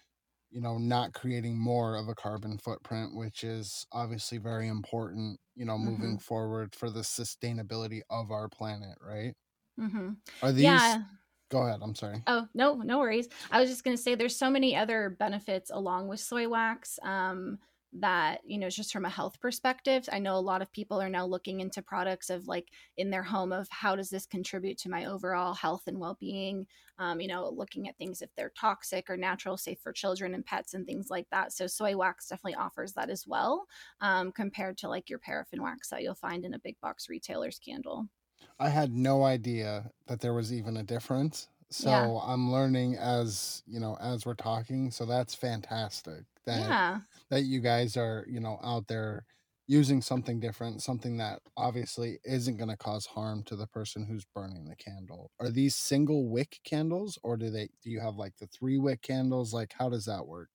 you 0.55 0.61
know, 0.63 0.79
not 0.79 1.15
creating 1.15 1.59
more 1.59 1.97
of 1.97 2.09
a 2.09 2.15
carbon 2.17 2.59
footprint, 2.59 3.15
which 3.17 3.45
is 3.45 3.87
obviously 3.93 4.39
very 4.39 4.69
important, 4.69 5.41
you 5.57 5.65
know, 5.67 5.79
moving 5.79 6.17
hmm 6.17 6.19
forward 6.19 6.75
for 6.75 6.91
the 6.91 7.01
sustainability 7.03 8.03
of 8.11 8.31
our 8.33 8.49
planet, 8.49 8.99
right? 9.03 9.35
hmm 9.79 10.13
Are 10.43 10.53
these, 10.53 10.97
Yeah. 10.97 11.05
go 11.51 11.67
ahead, 11.67 11.81
I'm 11.83 11.95
sorry. 11.97 12.27
Oh, 12.27 12.49
no, 12.55 12.77
no 12.77 12.99
worries. 13.01 13.29
I 13.51 13.61
was 13.61 13.69
just 13.69 13.85
going 13.85 13.97
to 13.97 14.03
say 14.03 14.15
there's 14.15 14.37
so 14.37 14.49
many 14.49 14.75
other 14.75 15.11
benefits 15.11 15.71
along 15.71 16.09
with 16.09 16.21
soy 16.21 16.49
wax 16.49 16.99
um, 17.03 17.59
that, 17.95 18.41
you 18.45 18.59
know, 18.59 18.69
just 18.69 18.93
from 18.93 19.05
a 19.05 19.11
health 19.11 19.41
perspective. 19.41 20.09
I 20.13 20.19
know 20.19 20.37
a 20.37 20.41
lot 20.41 20.63
of 20.63 20.73
people 20.73 21.01
are 21.01 21.09
now 21.09 21.25
looking 21.25 21.61
into 21.61 21.83
products 21.83 22.29
of 22.29 22.49
like 22.49 22.69
in 22.97 23.11
their 23.11 23.23
home 23.23 23.53
of 23.53 23.69
how 23.71 23.95
does 23.95 24.11
this 24.11 24.27
contribute 24.27 24.79
to 24.79 24.91
my 24.91 25.05
overall 25.05 25.55
health 25.55 25.85
and 25.87 25.99
well 25.99 26.17
being? 26.19 26.67
Um, 26.99 27.21
you 27.21 27.29
know, 27.29 27.49
looking 27.49 27.89
at 27.89 27.97
things 27.97 28.21
if 28.21 28.31
they're 28.37 28.53
toxic 28.59 29.09
or 29.09 29.17
natural, 29.17 29.57
safe 29.57 29.79
for 29.81 29.93
children 29.93 30.35
and 30.35 30.45
pets 30.45 30.75
and 30.75 30.87
things 30.87 31.09
like 31.11 31.29
that. 31.31 31.53
So 31.53 31.67
soy 31.67 31.97
wax 31.97 32.29
definitely 32.29 32.57
offers 32.57 32.93
that 32.95 33.11
as 33.11 33.27
well 33.27 33.67
um, 34.01 34.33
compared 34.33 34.77
to 34.79 34.89
like 34.89 35.09
your 35.09 35.19
paraffin 35.19 35.63
wax 35.63 35.91
that 35.91 36.03
you'll 36.03 36.15
find 36.15 36.45
in 36.45 36.55
a 36.55 36.59
big 36.59 36.81
box 36.81 37.09
retailer's 37.09 37.59
candle. 37.59 38.09
I 38.59 38.69
had 38.69 38.93
no 38.93 39.25
idea 39.25 39.91
that 40.07 40.21
there 40.21 40.35
was 40.35 40.53
even 40.53 40.77
a 40.77 40.83
difference. 40.83 41.49
Yeah. 41.79 42.09
So 42.09 42.21
I'm 42.25 42.51
learning 42.53 42.97
as, 42.97 43.63
you 43.67 43.81
know, 43.81 43.97
as 44.01 44.27
we're 44.27 44.35
talking. 44.35 44.91
So 44.91 45.07
that's 45.07 45.35
fantastic 45.35 46.25
that 46.47 46.77
Yeah. 46.77 47.03
that 47.31 47.43
you 47.43 47.61
guys 47.61 47.97
are, 47.97 48.25
you 48.29 48.41
know, 48.41 48.59
out 48.63 48.87
there 48.89 49.25
using 49.67 50.03
something 50.03 50.41
different, 50.41 50.83
something 50.83 51.17
that 51.17 51.41
obviously 51.57 52.19
isn't 52.25 52.59
going 52.59 52.69
to 52.69 52.77
cause 52.77 53.07
harm 53.07 53.43
to 53.45 53.57
the 53.57 53.67
person 53.67 54.05
who's 54.07 54.25
burning 54.27 54.67
the 54.69 54.77
candle. 54.77 55.33
Are 55.41 55.51
these 55.51 55.75
single 55.77 56.29
wick 56.29 56.61
candles 56.65 57.19
or 57.23 57.37
do 57.39 57.51
they 57.51 57.69
do 57.83 57.91
you 57.91 58.01
have 58.01 58.17
like 58.17 58.37
the 58.37 58.47
three 58.49 58.79
wick 58.79 59.03
candles? 59.03 59.53
Like 59.55 59.73
how 59.79 59.89
does 59.89 60.05
that 60.07 60.27
work? 60.27 60.51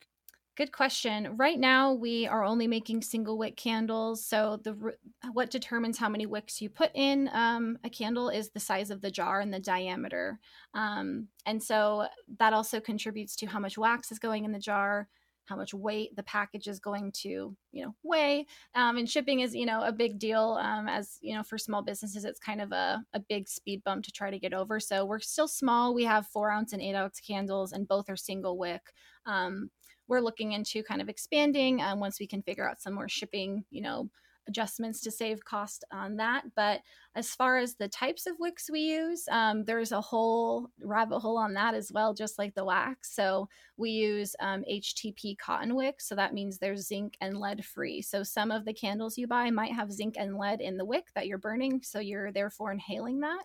Good 0.60 0.74
question. 0.74 1.38
Right 1.38 1.58
now, 1.58 1.94
we 1.94 2.28
are 2.28 2.44
only 2.44 2.68
making 2.68 3.02
single 3.02 3.38
wick 3.38 3.56
candles. 3.56 4.26
So 4.26 4.60
the 4.62 4.94
what 5.32 5.52
determines 5.52 5.98
how 5.98 6.10
many 6.10 6.26
wicks 6.26 6.62
you 6.62 6.70
put 6.70 6.92
in 6.96 7.30
um, 7.32 7.78
a 7.86 7.90
candle 7.90 8.28
is 8.28 8.50
the 8.50 8.60
size 8.60 8.92
of 8.92 9.00
the 9.00 9.10
jar 9.10 9.40
and 9.40 9.54
the 9.54 9.62
diameter. 9.62 10.38
Um, 10.74 11.30
and 11.46 11.64
so 11.64 12.08
that 12.40 12.52
also 12.52 12.82
contributes 12.82 13.38
to 13.38 13.46
how 13.46 13.60
much 13.60 13.78
wax 13.78 14.12
is 14.12 14.20
going 14.20 14.44
in 14.44 14.52
the 14.52 14.60
jar, 14.60 15.08
how 15.46 15.56
much 15.56 15.74
weight 15.74 16.14
the 16.18 16.24
package 16.24 16.68
is 16.68 16.82
going 16.82 17.14
to, 17.14 17.56
you 17.72 17.86
know, 17.86 17.96
weigh. 18.04 18.46
Um, 18.76 18.98
and 18.98 19.10
shipping 19.10 19.40
is, 19.40 19.56
you 19.56 19.66
know, 19.66 19.82
a 19.84 19.94
big 19.94 20.20
deal. 20.20 20.60
Um, 20.62 20.90
as 20.90 21.20
you 21.22 21.36
know, 21.36 21.44
for 21.44 21.58
small 21.58 21.84
businesses, 21.84 22.26
it's 22.26 22.38
kind 22.38 22.60
of 22.60 22.74
a, 22.74 23.02
a 23.14 23.22
big 23.22 23.48
speed 23.48 23.82
bump 23.86 24.04
to 24.04 24.12
try 24.12 24.30
to 24.30 24.40
get 24.40 24.54
over. 24.54 24.82
So 24.82 25.06
we're 25.06 25.22
still 25.22 25.48
small. 25.48 25.94
We 25.94 26.04
have 26.04 26.28
four 26.28 26.52
ounce 26.52 26.74
and 26.74 26.82
eight 26.82 26.96
ounce 26.96 27.22
candles, 27.22 27.72
and 27.72 27.88
both 27.88 28.10
are 28.10 28.18
single 28.18 28.58
wick. 28.58 28.82
Um, 29.26 29.70
we're 30.10 30.20
looking 30.20 30.52
into 30.52 30.84
kind 30.84 31.02
of 31.02 31.08
expanding 31.08 31.82
um, 31.82 32.00
once 32.00 32.20
we 32.20 32.28
can 32.28 32.42
figure 32.42 32.68
out 32.68 32.82
some 32.82 32.94
more 32.94 33.08
shipping, 33.08 33.64
you 33.70 33.82
know, 33.82 34.10
adjustments 34.50 35.00
to 35.02 35.12
save 35.12 35.46
cost 35.46 35.86
on 35.94 36.18
that. 36.18 36.44
But 36.56 36.82
as 37.16 37.30
far 37.30 37.58
as 37.58 37.76
the 37.76 37.88
types 37.88 38.26
of 38.26 38.36
wicks 38.40 38.70
we 38.70 38.82
use, 38.82 39.26
um, 39.32 39.64
there's 39.64 39.92
a 39.92 40.02
whole 40.02 40.70
rabbit 40.82 41.20
hole 41.20 41.38
on 41.38 41.54
that 41.54 41.76
as 41.76 41.92
well, 41.94 42.14
just 42.14 42.38
like 42.38 42.56
the 42.56 42.66
wax. 42.66 43.16
So 43.16 43.48
we 43.78 43.92
use 43.92 44.36
um, 44.42 44.64
HTP 44.70 45.38
cotton 45.38 45.76
wicks. 45.76 46.10
So 46.10 46.16
that 46.16 46.34
means 46.34 46.58
they're 46.58 46.76
zinc 46.76 47.16
and 47.22 47.38
lead 47.38 47.64
free. 47.64 48.02
So 48.02 48.24
some 48.24 48.52
of 48.52 48.66
the 48.66 48.74
candles 48.74 49.18
you 49.18 49.28
buy 49.28 49.50
might 49.52 49.74
have 49.74 49.92
zinc 49.92 50.16
and 50.18 50.38
lead 50.38 50.60
in 50.60 50.78
the 50.78 50.86
wick 50.86 51.06
that 51.16 51.28
you're 51.28 51.38
burning. 51.38 51.82
So 51.84 52.00
you're 52.00 52.32
therefore 52.32 52.72
inhaling 52.72 53.20
that. 53.22 53.44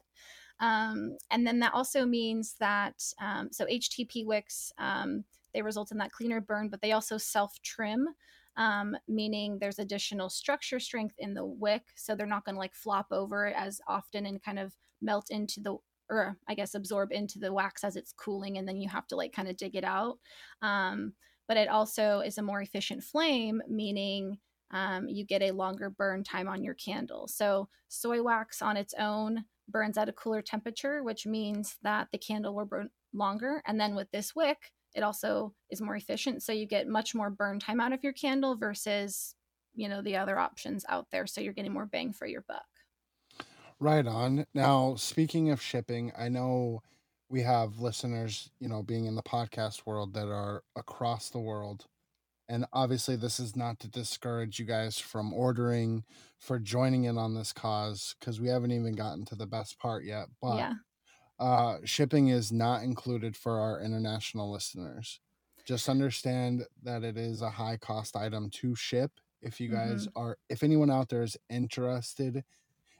Um, 0.60 1.18
and 1.30 1.46
then 1.46 1.58
that 1.60 1.74
also 1.74 2.06
means 2.06 2.54
that, 2.60 3.02
um, 3.20 3.50
so 3.52 3.66
HTP 3.66 4.24
wicks, 4.24 4.72
um, 4.78 5.24
they 5.54 5.62
result 5.62 5.92
in 5.92 5.98
that 5.98 6.12
cleaner 6.12 6.40
burn, 6.40 6.68
but 6.68 6.82
they 6.82 6.92
also 6.92 7.18
self 7.18 7.60
trim. 7.62 8.08
Um, 8.56 8.96
meaning 9.08 9.58
there's 9.58 9.80
additional 9.80 10.28
structure 10.28 10.78
strength 10.78 11.16
in 11.18 11.34
the 11.34 11.44
wick, 11.44 11.82
so 11.96 12.14
they're 12.14 12.26
not 12.26 12.44
going 12.44 12.54
to 12.54 12.60
like 12.60 12.74
flop 12.74 13.06
over 13.10 13.46
as 13.48 13.80
often 13.88 14.26
and 14.26 14.42
kind 14.42 14.60
of 14.60 14.76
melt 15.02 15.30
into 15.30 15.60
the 15.60 15.76
or 16.10 16.36
I 16.46 16.54
guess 16.54 16.74
absorb 16.74 17.12
into 17.12 17.38
the 17.38 17.52
wax 17.52 17.82
as 17.82 17.96
it's 17.96 18.12
cooling, 18.12 18.58
and 18.58 18.68
then 18.68 18.80
you 18.80 18.88
have 18.88 19.06
to 19.08 19.16
like 19.16 19.32
kind 19.32 19.48
of 19.48 19.56
dig 19.56 19.74
it 19.74 19.84
out. 19.84 20.18
Um, 20.62 21.14
but 21.48 21.56
it 21.56 21.68
also 21.68 22.20
is 22.20 22.38
a 22.38 22.42
more 22.42 22.62
efficient 22.62 23.02
flame, 23.02 23.62
meaning 23.68 24.38
um, 24.70 25.08
you 25.08 25.24
get 25.24 25.42
a 25.42 25.52
longer 25.52 25.90
burn 25.90 26.24
time 26.24 26.48
on 26.48 26.64
your 26.64 26.74
candle. 26.74 27.28
So 27.28 27.68
soy 27.88 28.22
wax 28.22 28.62
on 28.62 28.76
its 28.76 28.94
own 28.98 29.44
burns 29.68 29.98
at 29.98 30.08
a 30.08 30.12
cooler 30.12 30.42
temperature, 30.42 31.02
which 31.02 31.26
means 31.26 31.76
that 31.82 32.08
the 32.12 32.18
candle 32.18 32.54
will 32.54 32.66
burn 32.66 32.90
longer. 33.12 33.62
And 33.66 33.78
then 33.80 33.94
with 33.94 34.10
this 34.10 34.34
wick, 34.34 34.72
it 34.94 35.02
also 35.02 35.54
is 35.70 35.80
more 35.80 35.96
efficient 35.96 36.42
so 36.42 36.52
you 36.52 36.66
get 36.66 36.88
much 36.88 37.14
more 37.14 37.30
burn 37.30 37.58
time 37.58 37.80
out 37.80 37.92
of 37.92 38.02
your 38.02 38.12
candle 38.12 38.56
versus 38.56 39.34
you 39.74 39.88
know 39.88 40.02
the 40.02 40.16
other 40.16 40.38
options 40.38 40.84
out 40.88 41.06
there 41.10 41.26
so 41.26 41.40
you're 41.40 41.52
getting 41.52 41.72
more 41.72 41.86
bang 41.86 42.12
for 42.12 42.26
your 42.26 42.44
buck 42.46 42.64
right 43.80 44.06
on 44.06 44.46
now 44.54 44.94
speaking 44.94 45.50
of 45.50 45.60
shipping 45.60 46.12
i 46.16 46.28
know 46.28 46.80
we 47.28 47.42
have 47.42 47.78
listeners 47.78 48.50
you 48.60 48.68
know 48.68 48.82
being 48.82 49.06
in 49.06 49.14
the 49.14 49.22
podcast 49.22 49.86
world 49.86 50.14
that 50.14 50.28
are 50.28 50.62
across 50.76 51.30
the 51.30 51.40
world 51.40 51.86
and 52.48 52.66
obviously 52.72 53.16
this 53.16 53.40
is 53.40 53.56
not 53.56 53.80
to 53.80 53.88
discourage 53.88 54.58
you 54.58 54.66
guys 54.66 54.98
from 54.98 55.32
ordering 55.32 56.04
for 56.38 56.58
joining 56.58 57.04
in 57.04 57.16
on 57.18 57.34
this 57.34 57.52
cause 57.52 58.14
because 58.20 58.40
we 58.40 58.48
haven't 58.48 58.70
even 58.70 58.94
gotten 58.94 59.24
to 59.24 59.34
the 59.34 59.46
best 59.46 59.78
part 59.78 60.04
yet 60.04 60.26
but 60.40 60.56
yeah. 60.56 60.74
Uh, 61.38 61.78
shipping 61.84 62.28
is 62.28 62.52
not 62.52 62.82
included 62.82 63.36
for 63.36 63.58
our 63.58 63.80
international 63.80 64.50
listeners. 64.50 65.20
Just 65.66 65.88
understand 65.88 66.64
that 66.82 67.02
it 67.02 67.16
is 67.16 67.42
a 67.42 67.50
high 67.50 67.76
cost 67.76 68.16
item 68.16 68.50
to 68.50 68.74
ship. 68.74 69.10
If 69.42 69.60
you 69.60 69.68
guys 69.68 70.06
mm-hmm. 70.06 70.20
are, 70.20 70.38
if 70.48 70.62
anyone 70.62 70.90
out 70.90 71.08
there 71.08 71.22
is 71.22 71.36
interested 71.50 72.44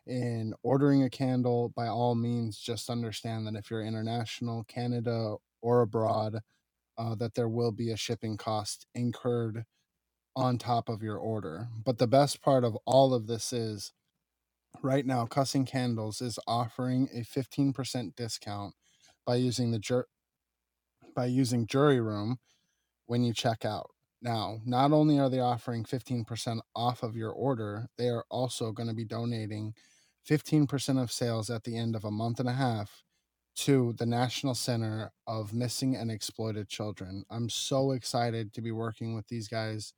in 0.07 0.53
ordering 0.63 1.03
a 1.03 1.11
candle, 1.11 1.73
by 1.75 1.87
all 1.87 2.15
means, 2.15 2.59
just 2.59 2.91
understand 2.91 3.47
that 3.47 3.55
if 3.55 3.71
you're 3.71 3.85
international, 3.85 4.65
Canada 4.65 5.37
or 5.63 5.83
abroad, 5.83 6.41
uh, 6.99 7.15
that 7.17 7.35
there 7.35 7.49
will 7.49 7.73
be 7.73 7.91
a 7.91 7.97
shipping 7.97 8.37
cost 8.37 8.87
incurred 8.95 9.65
on 10.37 10.59
top 10.59 10.89
of 10.89 11.03
your 11.03 11.17
order. 11.17 11.69
But 11.85 11.99
the 11.99 12.07
best 12.07 12.43
part 12.43 12.65
of 12.65 12.77
all 12.85 13.15
of 13.15 13.27
this 13.27 13.53
is 13.53 13.93
right 14.83 15.07
now, 15.07 15.27
Cussing 15.27 15.65
Candles 15.65 16.21
is 16.21 16.39
offering 16.47 17.09
a 17.15 17.21
15% 17.21 18.15
discount 18.17 18.75
by 19.27 19.37
using 19.37 19.71
the 19.71 19.79
jur- 19.79 20.07
by 21.15 21.27
using 21.27 21.67
Jury 21.67 22.01
Room 22.01 22.39
when 23.07 23.23
you 23.23 23.33
check 23.33 23.65
out. 23.65 23.91
Now, 24.21 24.61
not 24.65 24.93
only 24.93 25.19
are 25.19 25.29
they 25.29 25.41
offering 25.41 25.85
15% 25.85 26.61
off 26.75 27.03
of 27.03 27.17
your 27.17 27.31
order, 27.31 27.89
they 27.99 28.09
are 28.09 28.25
also 28.31 28.73
going 28.73 28.89
to 28.89 28.95
be 28.95 29.05
donating 29.05 29.75
15% 30.29 31.01
of 31.01 31.13
sales 31.13 31.51
at 31.51 31.65
the 31.65 31.77
end 31.77 31.95
of 31.95 32.05
a 32.05 32.11
month 32.11 32.41
and 32.41 32.49
a 32.49 32.55
half 32.55 33.05
to 33.57 33.93
the 33.99 34.07
National 34.07 34.55
Center 34.55 35.13
of 35.27 35.53
Missing 35.53 35.95
and 35.95 36.11
Exploited 36.11 36.69
Children. 36.69 37.25
I'm 37.31 37.49
so 37.49 37.93
excited 37.93 38.53
to 38.55 38.63
be 38.63 38.73
working 38.73 39.15
with 39.15 39.29
these 39.29 39.47
guys 39.47 39.93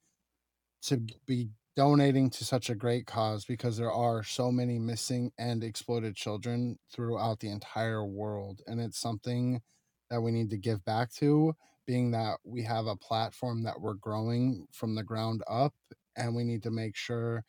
to 0.83 1.01
be 1.27 1.49
donating 1.77 2.31
to 2.31 2.45
such 2.45 2.71
a 2.71 2.75
great 2.75 3.07
cause 3.07 3.45
because 3.45 3.77
there 3.77 3.93
are 3.93 4.23
so 4.25 4.51
many 4.51 4.79
missing 4.79 5.31
and 5.39 5.63
exploited 5.63 6.17
children 6.17 6.79
throughout 6.91 7.41
the 7.41 7.51
entire 7.51 8.05
world. 8.05 8.63
And 8.67 8.81
it's 8.81 8.99
something 8.99 9.63
that 10.11 10.23
we 10.23 10.31
need 10.33 10.51
to 10.51 10.57
give 10.59 10.85
back 10.85 11.13
to, 11.15 11.55
being 11.87 12.11
that 12.13 12.39
we 12.45 12.63
have 12.63 12.87
a 12.87 12.97
platform 12.97 13.63
that 13.65 13.81
we're 13.81 13.95
growing 13.95 14.67
from 14.73 14.95
the 14.95 15.03
ground 15.05 15.43
up, 15.49 15.75
and 16.17 16.35
we 16.35 16.45
need 16.45 16.63
to 16.65 16.71
make 16.71 16.97
sure 16.97 17.45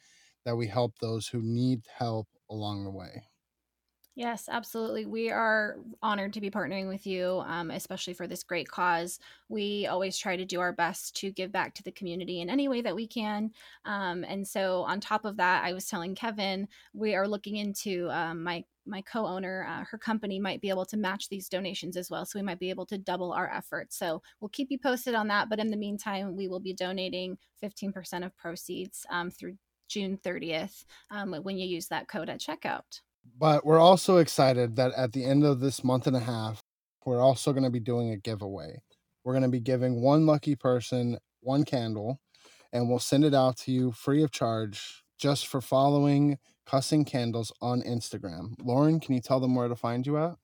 that 0.45 0.55
we 0.57 0.67
help 0.67 0.99
those 0.99 1.27
who 1.27 1.41
need 1.41 1.83
help 1.97 2.27
along 2.49 2.83
the 2.83 2.91
way. 2.91 3.23
Yes, 4.17 4.49
absolutely. 4.51 5.05
We 5.05 5.29
are 5.29 5.77
honored 6.01 6.33
to 6.33 6.41
be 6.41 6.49
partnering 6.49 6.87
with 6.87 7.05
you, 7.05 7.43
um, 7.45 7.69
especially 7.69 8.15
for 8.15 8.25
this 8.25 8.41
great 8.41 8.67
cause. 8.67 9.19
We 9.47 9.85
always 9.85 10.17
try 10.17 10.35
to 10.35 10.43
do 10.43 10.59
our 10.59 10.73
best 10.73 11.15
to 11.17 11.29
give 11.29 11.51
back 11.51 11.75
to 11.75 11.83
the 11.83 11.91
community 11.91 12.41
in 12.41 12.49
any 12.49 12.67
way 12.67 12.81
that 12.81 12.95
we 12.95 13.05
can. 13.05 13.51
Um, 13.85 14.23
and 14.23 14.45
so, 14.47 14.81
on 14.87 14.99
top 14.99 15.23
of 15.23 15.37
that, 15.37 15.63
I 15.63 15.73
was 15.73 15.85
telling 15.85 16.15
Kevin 16.15 16.67
we 16.95 17.13
are 17.13 17.27
looking 17.27 17.57
into 17.57 18.09
um, 18.09 18.41
my 18.41 18.63
my 18.87 19.03
co-owner 19.03 19.67
uh, 19.69 19.83
her 19.83 19.99
company 19.99 20.39
might 20.39 20.61
be 20.61 20.69
able 20.69 20.85
to 20.85 20.97
match 20.97 21.29
these 21.29 21.49
donations 21.49 21.97
as 21.97 22.09
well 22.09 22.25
so 22.25 22.39
we 22.39 22.43
might 22.43 22.57
be 22.57 22.69
able 22.69 22.85
to 22.85 22.97
double 22.97 23.33
our 23.33 23.53
efforts 23.53 23.97
so 23.97 24.21
we'll 24.39 24.47
keep 24.47 24.71
you 24.71 24.79
posted 24.79 25.13
on 25.13 25.27
that 25.27 25.49
but 25.49 25.59
in 25.59 25.69
the 25.69 25.75
meantime 25.75 26.37
we 26.37 26.47
will 26.47 26.61
be 26.61 26.73
donating 26.73 27.37
15% 27.61 28.25
of 28.25 28.37
proceeds 28.37 29.05
um, 29.09 29.29
through 29.29 29.57
june 29.89 30.17
30th 30.25 30.85
um, 31.11 31.33
when 31.43 31.57
you 31.57 31.67
use 31.67 31.89
that 31.89 32.07
code 32.07 32.29
at 32.29 32.39
checkout 32.39 33.01
but 33.37 33.65
we're 33.65 33.79
also 33.79 34.17
excited 34.17 34.75
that 34.75 34.93
at 34.95 35.13
the 35.13 35.25
end 35.25 35.43
of 35.43 35.59
this 35.59 35.83
month 35.83 36.07
and 36.07 36.15
a 36.15 36.21
half, 36.21 36.61
we're 37.05 37.21
also 37.21 37.51
going 37.53 37.63
to 37.63 37.69
be 37.69 37.79
doing 37.79 38.11
a 38.11 38.17
giveaway. 38.17 38.79
We're 39.23 39.33
going 39.33 39.43
to 39.43 39.49
be 39.49 39.59
giving 39.59 40.01
one 40.01 40.25
lucky 40.25 40.55
person 40.55 41.17
one 41.41 41.63
candle, 41.63 42.19
and 42.73 42.89
we'll 42.89 42.99
send 42.99 43.23
it 43.23 43.33
out 43.33 43.57
to 43.57 43.71
you 43.71 43.91
free 43.91 44.23
of 44.23 44.31
charge 44.31 45.03
just 45.17 45.47
for 45.47 45.61
following 45.61 46.37
Cussing 46.65 47.05
Candles 47.05 47.51
on 47.61 47.81
Instagram. 47.81 48.53
Lauren, 48.61 48.99
can 48.99 49.15
you 49.15 49.21
tell 49.21 49.39
them 49.39 49.55
where 49.55 49.67
to 49.67 49.75
find 49.75 50.05
you 50.05 50.17
at? 50.17 50.35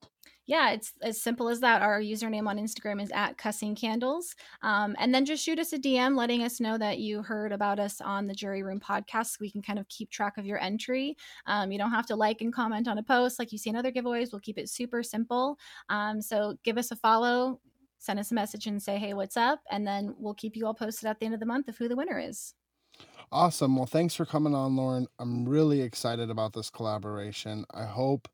Yeah, 0.45 0.71
it's 0.71 0.93
as 1.01 1.21
simple 1.21 1.47
as 1.47 1.61
that. 1.61 1.81
Our 1.81 2.01
username 2.01 2.47
on 2.47 2.57
Instagram 2.57 3.01
is 3.01 3.11
at 3.11 3.37
cussing 3.37 3.75
candles. 3.75 4.35
Um, 4.61 4.95
and 4.99 5.13
then 5.13 5.25
just 5.25 5.43
shoot 5.43 5.57
us 5.57 5.71
a 5.71 5.79
DM 5.79 6.17
letting 6.17 6.43
us 6.43 6.59
know 6.59 6.77
that 6.77 6.99
you 6.99 7.21
heard 7.21 7.53
about 7.53 7.79
us 7.79 8.01
on 8.01 8.27
the 8.27 8.33
Jury 8.33 8.61
Room 8.61 8.79
podcast 8.79 9.27
so 9.27 9.37
we 9.39 9.51
can 9.51 9.61
kind 9.61 9.79
of 9.79 9.87
keep 9.87 10.09
track 10.09 10.37
of 10.37 10.45
your 10.45 10.59
entry. 10.59 11.15
Um, 11.45 11.71
you 11.71 11.77
don't 11.77 11.91
have 11.91 12.07
to 12.07 12.15
like 12.15 12.41
and 12.41 12.53
comment 12.53 12.89
on 12.89 12.97
a 12.97 13.03
post 13.03 13.39
like 13.39 13.53
you 13.53 13.57
see 13.57 13.69
in 13.69 13.77
other 13.77 13.91
giveaways. 13.91 14.33
We'll 14.33 14.41
keep 14.41 14.57
it 14.57 14.69
super 14.69 15.01
simple. 15.01 15.57
Um, 15.87 16.21
so 16.21 16.55
give 16.63 16.77
us 16.77 16.91
a 16.91 16.97
follow, 16.97 17.61
send 17.99 18.19
us 18.19 18.31
a 18.31 18.35
message 18.35 18.67
and 18.67 18.81
say, 18.81 18.97
hey, 18.97 19.13
what's 19.13 19.37
up? 19.37 19.61
And 19.71 19.87
then 19.87 20.13
we'll 20.17 20.33
keep 20.33 20.57
you 20.57 20.65
all 20.65 20.73
posted 20.73 21.07
at 21.07 21.19
the 21.19 21.25
end 21.25 21.33
of 21.33 21.39
the 21.39 21.45
month 21.45 21.69
of 21.69 21.77
who 21.77 21.87
the 21.87 21.95
winner 21.95 22.19
is. 22.19 22.53
Awesome. 23.31 23.77
Well, 23.77 23.85
thanks 23.85 24.13
for 24.13 24.25
coming 24.25 24.53
on, 24.53 24.75
Lauren. 24.75 25.07
I'm 25.19 25.47
really 25.47 25.81
excited 25.81 26.29
about 26.29 26.53
this 26.53 26.69
collaboration. 26.69 27.65
I 27.73 27.85
hope 27.85 28.27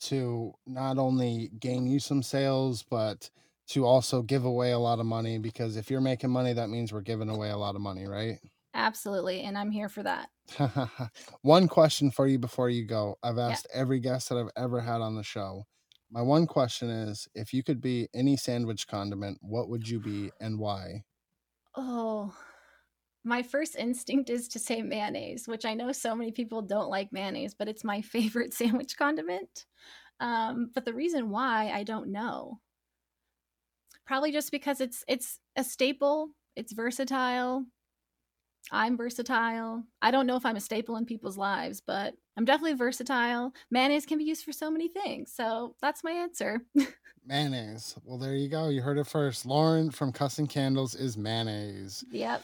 to 0.00 0.54
not 0.66 0.98
only 0.98 1.50
gain 1.58 1.86
you 1.86 1.98
some 1.98 2.22
sales, 2.22 2.82
but 2.82 3.30
to 3.68 3.84
also 3.84 4.22
give 4.22 4.44
away 4.44 4.72
a 4.72 4.78
lot 4.78 4.98
of 4.98 5.06
money 5.06 5.38
because 5.38 5.76
if 5.76 5.90
you're 5.90 6.00
making 6.00 6.30
money, 6.30 6.52
that 6.52 6.70
means 6.70 6.92
we're 6.92 7.00
giving 7.00 7.28
away 7.28 7.50
a 7.50 7.56
lot 7.56 7.74
of 7.74 7.80
money, 7.80 8.06
right? 8.06 8.38
Absolutely. 8.74 9.42
And 9.42 9.58
I'm 9.58 9.70
here 9.70 9.88
for 9.88 10.02
that. 10.02 10.30
one 11.42 11.68
question 11.68 12.10
for 12.10 12.26
you 12.26 12.38
before 12.38 12.70
you 12.70 12.86
go. 12.86 13.16
I've 13.22 13.38
asked 13.38 13.66
yeah. 13.70 13.80
every 13.80 14.00
guest 14.00 14.28
that 14.28 14.38
I've 14.38 14.50
ever 14.56 14.80
had 14.80 15.00
on 15.00 15.16
the 15.16 15.22
show. 15.22 15.64
My 16.10 16.22
one 16.22 16.46
question 16.46 16.88
is 16.88 17.28
if 17.34 17.52
you 17.52 17.62
could 17.62 17.80
be 17.80 18.08
any 18.14 18.36
sandwich 18.36 18.86
condiment, 18.86 19.38
what 19.42 19.68
would 19.68 19.88
you 19.88 20.00
be 20.00 20.30
and 20.40 20.58
why? 20.58 21.04
Oh, 21.74 22.34
my 23.24 23.42
first 23.42 23.76
instinct 23.76 24.30
is 24.30 24.48
to 24.48 24.58
say 24.58 24.82
mayonnaise, 24.82 25.46
which 25.46 25.64
I 25.64 25.74
know 25.74 25.92
so 25.92 26.14
many 26.14 26.32
people 26.32 26.62
don't 26.62 26.88
like 26.90 27.12
mayonnaise, 27.12 27.54
but 27.54 27.68
it's 27.68 27.84
my 27.84 28.00
favorite 28.14 28.54
sandwich 28.54 28.96
condiment. 28.96 29.66
Um, 30.20 30.70
but 30.74 30.84
the 30.84 30.94
reason 30.94 31.30
why 31.30 31.70
I 31.70 31.84
don't 31.84 32.10
know. 32.10 32.60
Probably 34.06 34.32
just 34.32 34.50
because 34.50 34.80
it's 34.80 35.04
it's 35.06 35.38
a 35.56 35.62
staple 35.64 36.30
It's 36.56 36.72
versatile. 36.72 37.64
I'm 38.70 38.96
versatile. 38.96 39.84
I 40.02 40.10
don't 40.10 40.26
know 40.26 40.36
if 40.36 40.44
I'm 40.44 40.56
a 40.56 40.60
staple 40.60 40.96
in 40.96 41.06
people's 41.06 41.38
lives, 41.38 41.80
but 41.86 42.14
I'm 42.36 42.44
definitely 42.44 42.74
versatile. 42.74 43.52
Mayonnaise 43.70 44.04
can 44.06 44.18
be 44.18 44.24
used 44.24 44.44
for 44.44 44.52
so 44.52 44.70
many 44.70 44.88
things. 44.88 45.32
So 45.34 45.74
that's 45.80 46.04
my 46.04 46.10
answer. 46.12 46.60
mayonnaise. 47.26 47.96
Well, 48.04 48.18
there 48.18 48.34
you 48.34 48.48
go. 48.48 48.68
You 48.68 48.82
heard 48.82 48.98
it 48.98 49.06
first. 49.06 49.46
Lauren 49.46 49.90
from 49.90 50.12
Cussing 50.12 50.46
Candles 50.46 50.94
is 50.94 51.16
mayonnaise. 51.16 52.04
yep. 52.10 52.42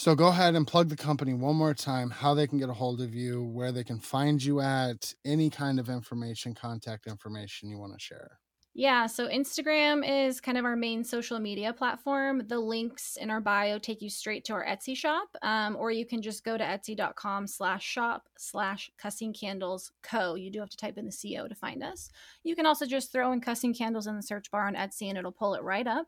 So 0.00 0.14
go 0.14 0.28
ahead 0.28 0.54
and 0.54 0.66
plug 0.66 0.88
the 0.88 0.96
company 0.96 1.34
one 1.34 1.56
more 1.56 1.74
time, 1.74 2.08
how 2.08 2.32
they 2.32 2.46
can 2.46 2.56
get 2.56 2.70
a 2.70 2.72
hold 2.72 3.02
of 3.02 3.14
you, 3.14 3.44
where 3.44 3.70
they 3.70 3.84
can 3.84 3.98
find 3.98 4.42
you 4.42 4.60
at, 4.60 5.12
any 5.26 5.50
kind 5.50 5.78
of 5.78 5.90
information, 5.90 6.54
contact 6.54 7.06
information 7.06 7.68
you 7.68 7.76
want 7.76 7.92
to 7.92 7.98
share. 7.98 8.38
Yeah, 8.72 9.06
so 9.06 9.28
Instagram 9.28 10.02
is 10.08 10.40
kind 10.40 10.56
of 10.56 10.64
our 10.64 10.74
main 10.74 11.04
social 11.04 11.38
media 11.38 11.74
platform. 11.74 12.44
The 12.46 12.58
links 12.58 13.18
in 13.20 13.28
our 13.28 13.42
bio 13.42 13.78
take 13.78 14.00
you 14.00 14.08
straight 14.08 14.46
to 14.46 14.54
our 14.54 14.64
Etsy 14.64 14.96
shop, 14.96 15.28
um, 15.42 15.76
or 15.76 15.90
you 15.90 16.06
can 16.06 16.22
just 16.22 16.44
go 16.44 16.56
to 16.56 16.64
etsy.com 16.64 17.46
slash 17.46 17.84
shop 17.84 18.26
slash 18.38 18.90
cussing 18.96 19.34
candles 19.34 19.92
co. 20.02 20.34
You 20.34 20.50
do 20.50 20.60
have 20.60 20.70
to 20.70 20.78
type 20.78 20.96
in 20.96 21.04
the 21.04 21.12
CO 21.12 21.46
to 21.46 21.54
find 21.54 21.82
us. 21.82 22.08
You 22.42 22.56
can 22.56 22.64
also 22.64 22.86
just 22.86 23.12
throw 23.12 23.32
in 23.32 23.42
cussing 23.42 23.74
candles 23.74 24.06
in 24.06 24.16
the 24.16 24.22
search 24.22 24.50
bar 24.50 24.66
on 24.66 24.76
Etsy 24.76 25.10
and 25.10 25.18
it'll 25.18 25.30
pull 25.30 25.52
it 25.56 25.62
right 25.62 25.86
up. 25.86 26.06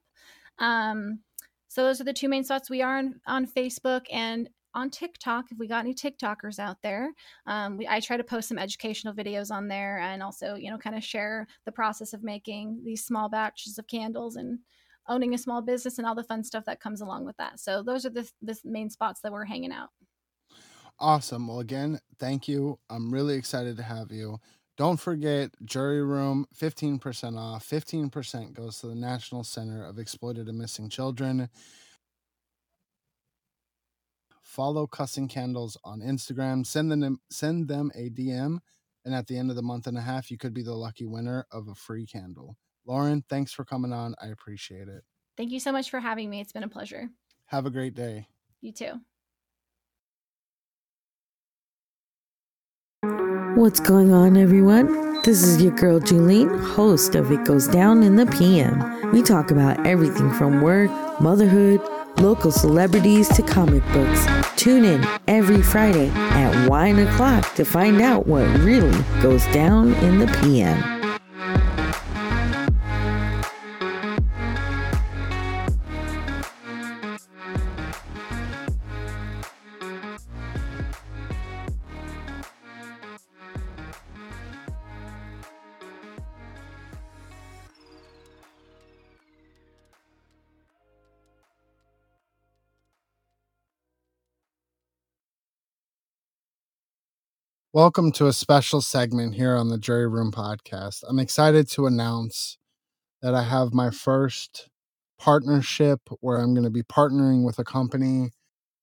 Um, 0.58 1.18
so 1.72 1.84
those 1.84 2.02
are 2.02 2.04
the 2.04 2.12
two 2.12 2.28
main 2.28 2.44
spots. 2.44 2.68
We 2.68 2.82
are 2.82 2.98
on, 2.98 3.18
on 3.26 3.46
Facebook 3.46 4.02
and 4.12 4.50
on 4.74 4.90
TikTok. 4.90 5.46
If 5.50 5.58
we 5.58 5.66
got 5.66 5.86
any 5.86 5.94
TikTokers 5.94 6.58
out 6.58 6.76
there, 6.82 7.14
um, 7.46 7.78
we, 7.78 7.88
I 7.88 7.98
try 7.98 8.18
to 8.18 8.24
post 8.24 8.50
some 8.50 8.58
educational 8.58 9.14
videos 9.14 9.50
on 9.50 9.68
there 9.68 9.96
and 10.00 10.22
also, 10.22 10.54
you 10.54 10.70
know, 10.70 10.76
kind 10.76 10.94
of 10.94 11.02
share 11.02 11.46
the 11.64 11.72
process 11.72 12.12
of 12.12 12.22
making 12.22 12.82
these 12.84 13.06
small 13.06 13.30
batches 13.30 13.78
of 13.78 13.86
candles 13.86 14.36
and 14.36 14.58
owning 15.08 15.32
a 15.32 15.38
small 15.38 15.62
business 15.62 15.96
and 15.96 16.06
all 16.06 16.14
the 16.14 16.22
fun 16.22 16.44
stuff 16.44 16.66
that 16.66 16.78
comes 16.78 17.00
along 17.00 17.24
with 17.24 17.38
that. 17.38 17.58
So 17.58 17.82
those 17.82 18.04
are 18.04 18.10
the, 18.10 18.30
the 18.42 18.54
main 18.64 18.90
spots 18.90 19.22
that 19.22 19.32
we're 19.32 19.46
hanging 19.46 19.72
out. 19.72 19.88
Awesome. 20.98 21.48
Well, 21.48 21.60
again, 21.60 22.00
thank 22.18 22.48
you. 22.48 22.78
I'm 22.90 23.10
really 23.10 23.36
excited 23.36 23.78
to 23.78 23.82
have 23.82 24.12
you. 24.12 24.38
Don't 24.82 24.98
forget 24.98 25.52
Jury 25.64 26.02
Room 26.02 26.44
15% 26.60 27.38
off. 27.38 27.64
15% 27.68 28.52
goes 28.52 28.80
to 28.80 28.88
the 28.88 28.96
National 28.96 29.44
Center 29.44 29.86
of 29.86 30.00
Exploited 30.00 30.48
and 30.48 30.58
Missing 30.58 30.88
Children. 30.88 31.48
Follow 34.42 34.88
Cussing 34.88 35.28
Candles 35.28 35.78
on 35.84 36.00
Instagram. 36.00 36.66
Send 36.66 36.90
them 36.90 37.20
send 37.30 37.68
them 37.68 37.92
a 37.94 38.10
DM, 38.10 38.58
and 39.04 39.14
at 39.14 39.28
the 39.28 39.38
end 39.38 39.50
of 39.50 39.56
the 39.56 39.62
month 39.62 39.86
and 39.86 39.96
a 39.96 40.00
half, 40.00 40.32
you 40.32 40.36
could 40.36 40.52
be 40.52 40.64
the 40.64 40.74
lucky 40.74 41.06
winner 41.06 41.46
of 41.52 41.68
a 41.68 41.76
free 41.76 42.04
candle. 42.04 42.56
Lauren, 42.84 43.22
thanks 43.28 43.52
for 43.52 43.64
coming 43.64 43.92
on. 43.92 44.16
I 44.20 44.30
appreciate 44.30 44.88
it. 44.88 45.04
Thank 45.36 45.52
you 45.52 45.60
so 45.60 45.70
much 45.70 45.90
for 45.90 46.00
having 46.00 46.28
me. 46.28 46.40
It's 46.40 46.50
been 46.50 46.64
a 46.64 46.68
pleasure. 46.68 47.08
Have 47.46 47.66
a 47.66 47.70
great 47.70 47.94
day. 47.94 48.26
You 48.60 48.72
too. 48.72 48.94
What's 53.54 53.80
going 53.80 54.14
on, 54.14 54.38
everyone? 54.38 55.20
This 55.24 55.42
is 55.42 55.62
your 55.62 55.72
girl 55.72 56.00
Juleen, 56.00 56.58
host 56.74 57.14
of 57.14 57.30
It 57.30 57.44
Goes 57.44 57.68
Down 57.68 58.02
in 58.02 58.16
the 58.16 58.24
PM. 58.24 59.12
We 59.12 59.20
talk 59.20 59.50
about 59.50 59.86
everything 59.86 60.32
from 60.32 60.62
work, 60.62 60.90
motherhood, 61.20 61.82
local 62.16 62.50
celebrities 62.50 63.28
to 63.36 63.42
comic 63.42 63.84
books. 63.92 64.26
Tune 64.56 64.86
in 64.86 65.06
every 65.28 65.60
Friday 65.60 66.08
at 66.08 66.66
1 66.66 66.98
o'clock 67.00 67.54
to 67.56 67.64
find 67.64 68.00
out 68.00 68.26
what 68.26 68.46
really 68.60 68.98
goes 69.20 69.44
down 69.48 69.92
in 69.96 70.18
the 70.18 70.28
PM. 70.40 71.01
Welcome 97.74 98.12
to 98.12 98.26
a 98.26 98.34
special 98.34 98.82
segment 98.82 99.34
here 99.34 99.56
on 99.56 99.70
the 99.70 99.78
Jury 99.78 100.06
Room 100.06 100.30
podcast. 100.30 101.04
I'm 101.08 101.18
excited 101.18 101.70
to 101.70 101.86
announce 101.86 102.58
that 103.22 103.34
I 103.34 103.44
have 103.44 103.72
my 103.72 103.88
first 103.88 104.68
partnership 105.18 106.00
where 106.20 106.36
I'm 106.36 106.52
going 106.52 106.64
to 106.64 106.70
be 106.70 106.82
partnering 106.82 107.46
with 107.46 107.58
a 107.58 107.64
company 107.64 108.28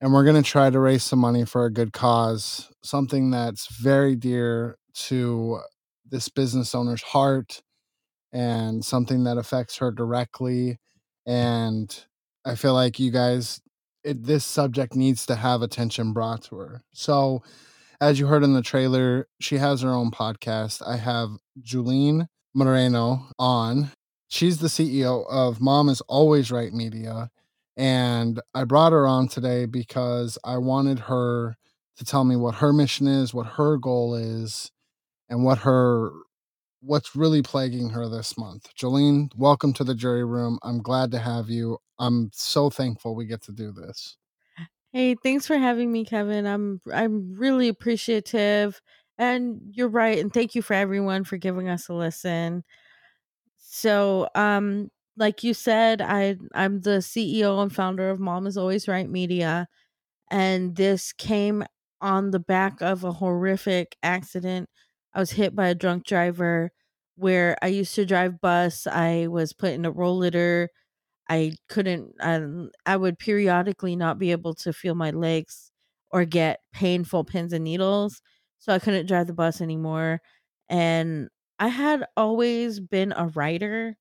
and 0.01 0.11
we're 0.11 0.23
going 0.23 0.41
to 0.41 0.49
try 0.49 0.71
to 0.71 0.79
raise 0.79 1.03
some 1.03 1.19
money 1.19 1.45
for 1.45 1.65
a 1.65 1.71
good 1.71 1.93
cause, 1.93 2.67
something 2.81 3.29
that's 3.29 3.67
very 3.67 4.15
dear 4.15 4.75
to 5.01 5.59
this 6.09 6.27
business 6.27 6.73
owner's 6.73 7.03
heart 7.03 7.61
and 8.33 8.83
something 8.83 9.23
that 9.25 9.37
affects 9.37 9.77
her 9.77 9.91
directly. 9.91 10.79
And 11.27 11.95
I 12.43 12.55
feel 12.55 12.73
like 12.73 12.99
you 12.99 13.11
guys, 13.11 13.61
it, 14.03 14.23
this 14.23 14.45
subject 14.45 14.95
needs 14.95 15.27
to 15.27 15.35
have 15.35 15.61
attention 15.61 16.11
brought 16.11 16.41
to 16.45 16.55
her. 16.55 16.81
So, 16.91 17.43
as 18.01 18.19
you 18.19 18.27
heard 18.27 18.43
in 18.43 18.53
the 18.53 18.61
trailer, 18.61 19.27
she 19.39 19.57
has 19.57 19.81
her 19.81 19.89
own 19.89 20.11
podcast. 20.11 20.81
I 20.85 20.97
have 20.97 21.29
Juleen 21.61 22.27
Moreno 22.53 23.27
on. 23.37 23.91
She's 24.29 24.59
the 24.59 24.67
CEO 24.67 25.25
of 25.29 25.59
Mom 25.59 25.89
is 25.89 26.01
Always 26.01 26.51
Write 26.51 26.73
Media. 26.73 27.29
And 27.75 28.39
I 28.53 28.63
brought 28.63 28.93
her 28.93 29.07
on 29.07 29.27
today 29.27 29.65
because 29.65 30.37
I 30.43 30.57
wanted 30.57 30.99
her 30.99 31.55
to 31.97 32.05
tell 32.05 32.23
me 32.23 32.35
what 32.35 32.55
her 32.55 32.71
mission 32.71 33.07
is, 33.07 33.33
what 33.33 33.47
her 33.47 33.77
goal 33.77 34.15
is, 34.15 34.71
and 35.29 35.43
what 35.43 35.59
her 35.59 36.11
what's 36.81 37.15
really 37.15 37.41
plaguing 37.41 37.89
her 37.89 38.07
this 38.07 38.37
month. 38.37 38.69
Jolene, 38.75 39.29
welcome 39.35 39.73
to 39.73 39.83
the 39.83 39.95
jury 39.95 40.23
room. 40.23 40.57
I'm 40.63 40.81
glad 40.81 41.11
to 41.11 41.19
have 41.19 41.49
you. 41.49 41.77
I'm 41.99 42.31
so 42.33 42.69
thankful 42.69 43.15
we 43.15 43.25
get 43.25 43.41
to 43.43 43.51
do 43.51 43.73
this. 43.73 44.15
Hey, 44.93 45.15
thanks 45.15 45.45
for 45.45 45.57
having 45.57 45.91
me, 45.91 46.03
Kevin. 46.05 46.47
I'm 46.47 46.81
I'm 46.91 47.33
really 47.37 47.67
appreciative. 47.67 48.81
And 49.17 49.59
you're 49.73 49.89
right, 49.89 50.17
and 50.17 50.33
thank 50.33 50.55
you 50.55 50.61
for 50.61 50.73
everyone 50.73 51.25
for 51.25 51.37
giving 51.37 51.67
us 51.69 51.89
a 51.89 51.93
listen. 51.93 52.63
So, 53.57 54.29
um, 54.35 54.91
like 55.17 55.43
you 55.43 55.53
said, 55.53 56.01
I 56.01 56.37
I'm 56.55 56.81
the 56.81 57.01
CEO 57.01 57.61
and 57.61 57.73
founder 57.73 58.09
of 58.11 58.19
Mom 58.19 58.47
is 58.47 58.57
Always 58.57 58.87
Write 58.87 59.09
Media, 59.09 59.67
and 60.31 60.75
this 60.75 61.13
came 61.13 61.63
on 62.01 62.31
the 62.31 62.39
back 62.39 62.81
of 62.81 63.03
a 63.03 63.11
horrific 63.13 63.97
accident. 64.03 64.69
I 65.13 65.19
was 65.19 65.31
hit 65.31 65.55
by 65.55 65.67
a 65.69 65.75
drunk 65.75 66.05
driver 66.05 66.71
where 67.15 67.57
I 67.61 67.67
used 67.67 67.95
to 67.95 68.05
drive 68.05 68.41
bus. 68.41 68.87
I 68.87 69.27
was 69.27 69.53
put 69.53 69.73
in 69.73 69.85
a 69.85 69.93
rollator 69.93 70.67
I 71.29 71.53
couldn't 71.69 72.15
um, 72.21 72.71
I 72.85 72.97
would 72.97 73.19
periodically 73.19 73.95
not 73.95 74.19
be 74.19 74.31
able 74.31 74.53
to 74.55 74.73
feel 74.73 74.95
my 74.95 75.11
legs 75.11 75.71
or 76.11 76.25
get 76.25 76.61
painful 76.73 77.23
pins 77.23 77.53
and 77.53 77.63
needles. 77.63 78.21
So 78.59 78.73
I 78.73 78.79
couldn't 78.79 79.05
drive 79.07 79.27
the 79.27 79.33
bus 79.33 79.61
anymore. 79.61 80.21
And 80.69 81.29
I 81.59 81.67
had 81.69 82.05
always 82.17 82.79
been 82.79 83.13
a 83.13 83.27
writer. 83.27 83.97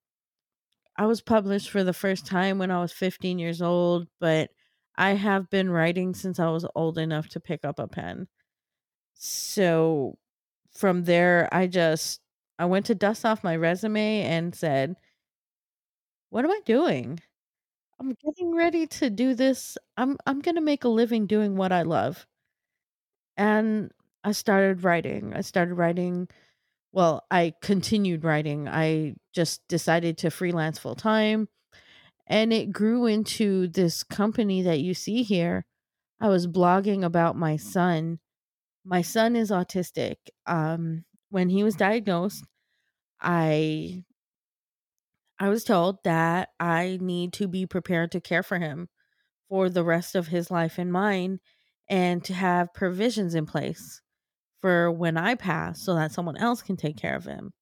I 0.96 1.06
was 1.06 1.20
published 1.22 1.70
for 1.70 1.84
the 1.84 1.92
first 1.92 2.26
time 2.26 2.58
when 2.58 2.70
I 2.70 2.80
was 2.80 2.92
15 2.92 3.38
years 3.38 3.62
old, 3.62 4.08
but 4.20 4.50
I 4.96 5.10
have 5.10 5.48
been 5.50 5.70
writing 5.70 6.14
since 6.14 6.40
I 6.40 6.50
was 6.50 6.66
old 6.74 6.98
enough 6.98 7.28
to 7.30 7.40
pick 7.40 7.64
up 7.64 7.78
a 7.78 7.86
pen. 7.86 8.26
So 9.14 10.18
from 10.72 11.04
there, 11.04 11.48
I 11.52 11.66
just 11.68 12.20
I 12.58 12.66
went 12.66 12.86
to 12.86 12.96
dust 12.96 13.24
off 13.26 13.44
my 13.44 13.56
resume 13.56 14.22
and 14.22 14.54
said, 14.54 14.96
what 16.30 16.44
am 16.44 16.50
I 16.50 16.60
doing? 16.64 17.20
I'm 18.00 18.14
getting 18.24 18.54
ready 18.54 18.86
to 18.88 19.10
do 19.10 19.34
this. 19.34 19.78
I'm 19.96 20.18
I'm 20.26 20.40
going 20.40 20.56
to 20.56 20.60
make 20.62 20.84
a 20.84 20.88
living 20.88 21.26
doing 21.26 21.56
what 21.56 21.72
I 21.72 21.82
love. 21.82 22.26
And 23.36 23.90
I 24.24 24.32
started 24.32 24.84
writing. 24.84 25.32
I 25.34 25.40
started 25.42 25.74
writing 25.74 26.28
well, 26.92 27.26
I 27.30 27.54
continued 27.62 28.24
writing. 28.24 28.68
I 28.68 29.16
just 29.34 29.66
decided 29.68 30.18
to 30.18 30.30
freelance 30.30 30.78
full 30.78 30.96
time 30.96 31.48
and 32.28 32.52
it 32.52 32.72
grew 32.72 33.06
into 33.06 33.68
this 33.68 34.04
company 34.04 34.62
that 34.62 34.80
you 34.80 34.94
see 34.94 35.22
here. 35.22 35.66
I 36.20 36.28
was 36.28 36.46
blogging 36.48 37.04
about 37.04 37.36
my 37.36 37.56
son. 37.56 38.20
My 38.84 39.02
son 39.02 39.36
is 39.36 39.50
autistic. 39.50 40.16
Um 40.46 41.04
when 41.30 41.50
he 41.50 41.64
was 41.64 41.76
diagnosed, 41.76 42.44
I 43.20 44.04
I 45.38 45.48
was 45.48 45.64
told 45.64 45.98
that 46.04 46.50
I 46.60 46.98
need 47.00 47.32
to 47.34 47.48
be 47.48 47.66
prepared 47.66 48.12
to 48.12 48.20
care 48.20 48.42
for 48.42 48.58
him 48.58 48.88
for 49.48 49.70
the 49.70 49.84
rest 49.84 50.14
of 50.14 50.28
his 50.28 50.50
life 50.50 50.78
and 50.78 50.92
mine 50.92 51.40
and 51.88 52.24
to 52.24 52.34
have 52.34 52.74
provisions 52.74 53.34
in 53.34 53.46
place 53.46 54.02
for 54.60 54.90
when 54.92 55.16
I 55.16 55.34
pass 55.36 55.82
so 55.82 55.94
that 55.94 56.12
someone 56.12 56.36
else 56.36 56.62
can 56.62 56.76
take 56.76 56.96
care 56.96 57.16
of 57.16 57.24
him. 57.24 57.52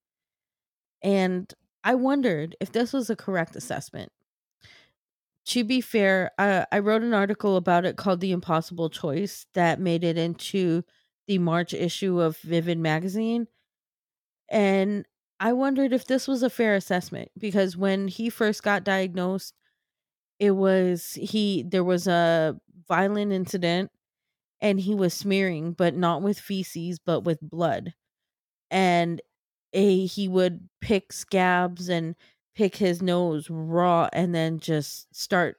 And 1.02 1.52
I 1.84 1.94
wondered 1.94 2.54
if 2.60 2.70
this 2.72 2.92
was 2.92 3.08
a 3.10 3.16
correct 3.16 3.56
assessment. 3.56 4.12
to 5.46 5.64
be 5.64 5.80
fair, 5.80 6.32
I, 6.38 6.78
wrote 6.80 7.02
an 7.02 7.14
article 7.14 7.56
about 7.56 7.84
it 7.84 7.96
called 7.96 8.20
The 8.20 8.32
Impossible 8.32 8.90
Choice 8.90 9.46
that 9.54 9.80
made 9.80 10.02
it 10.02 10.18
into 10.18 10.82
the 11.28 11.38
March 11.38 11.72
issue 11.72 12.20
of 12.20 12.36
Vivid 12.38 12.78
magazine. 12.78 13.46
And 14.50 15.06
I 15.38 15.52
wondered 15.52 15.92
if 15.92 16.06
this 16.06 16.26
was 16.26 16.42
a 16.42 16.50
fair 16.50 16.74
assessment 16.74 17.30
because 17.38 17.76
when 17.76 18.08
he 18.08 18.30
first 18.30 18.62
got 18.62 18.84
diagnosed, 18.84 19.54
it 20.40 20.52
was 20.52 21.14
he 21.14 21.64
there 21.64 21.84
was 21.84 22.06
a 22.08 22.60
violent 22.88 23.32
incident 23.32 23.90
and 24.60 24.80
he 24.80 24.94
was 24.94 25.14
smearing, 25.14 25.72
but 25.72 25.94
not 25.94 26.22
with 26.22 26.40
feces, 26.40 26.98
but 26.98 27.22
with 27.22 27.40
blood. 27.42 27.94
And 28.70 29.22
a, 29.72 30.06
he 30.06 30.28
would 30.28 30.68
pick 30.80 31.12
scabs 31.12 31.88
and 31.88 32.16
pick 32.56 32.76
his 32.76 33.02
nose 33.02 33.50
raw 33.50 34.08
and 34.12 34.34
then 34.34 34.60
just 34.60 35.14
start 35.14 35.58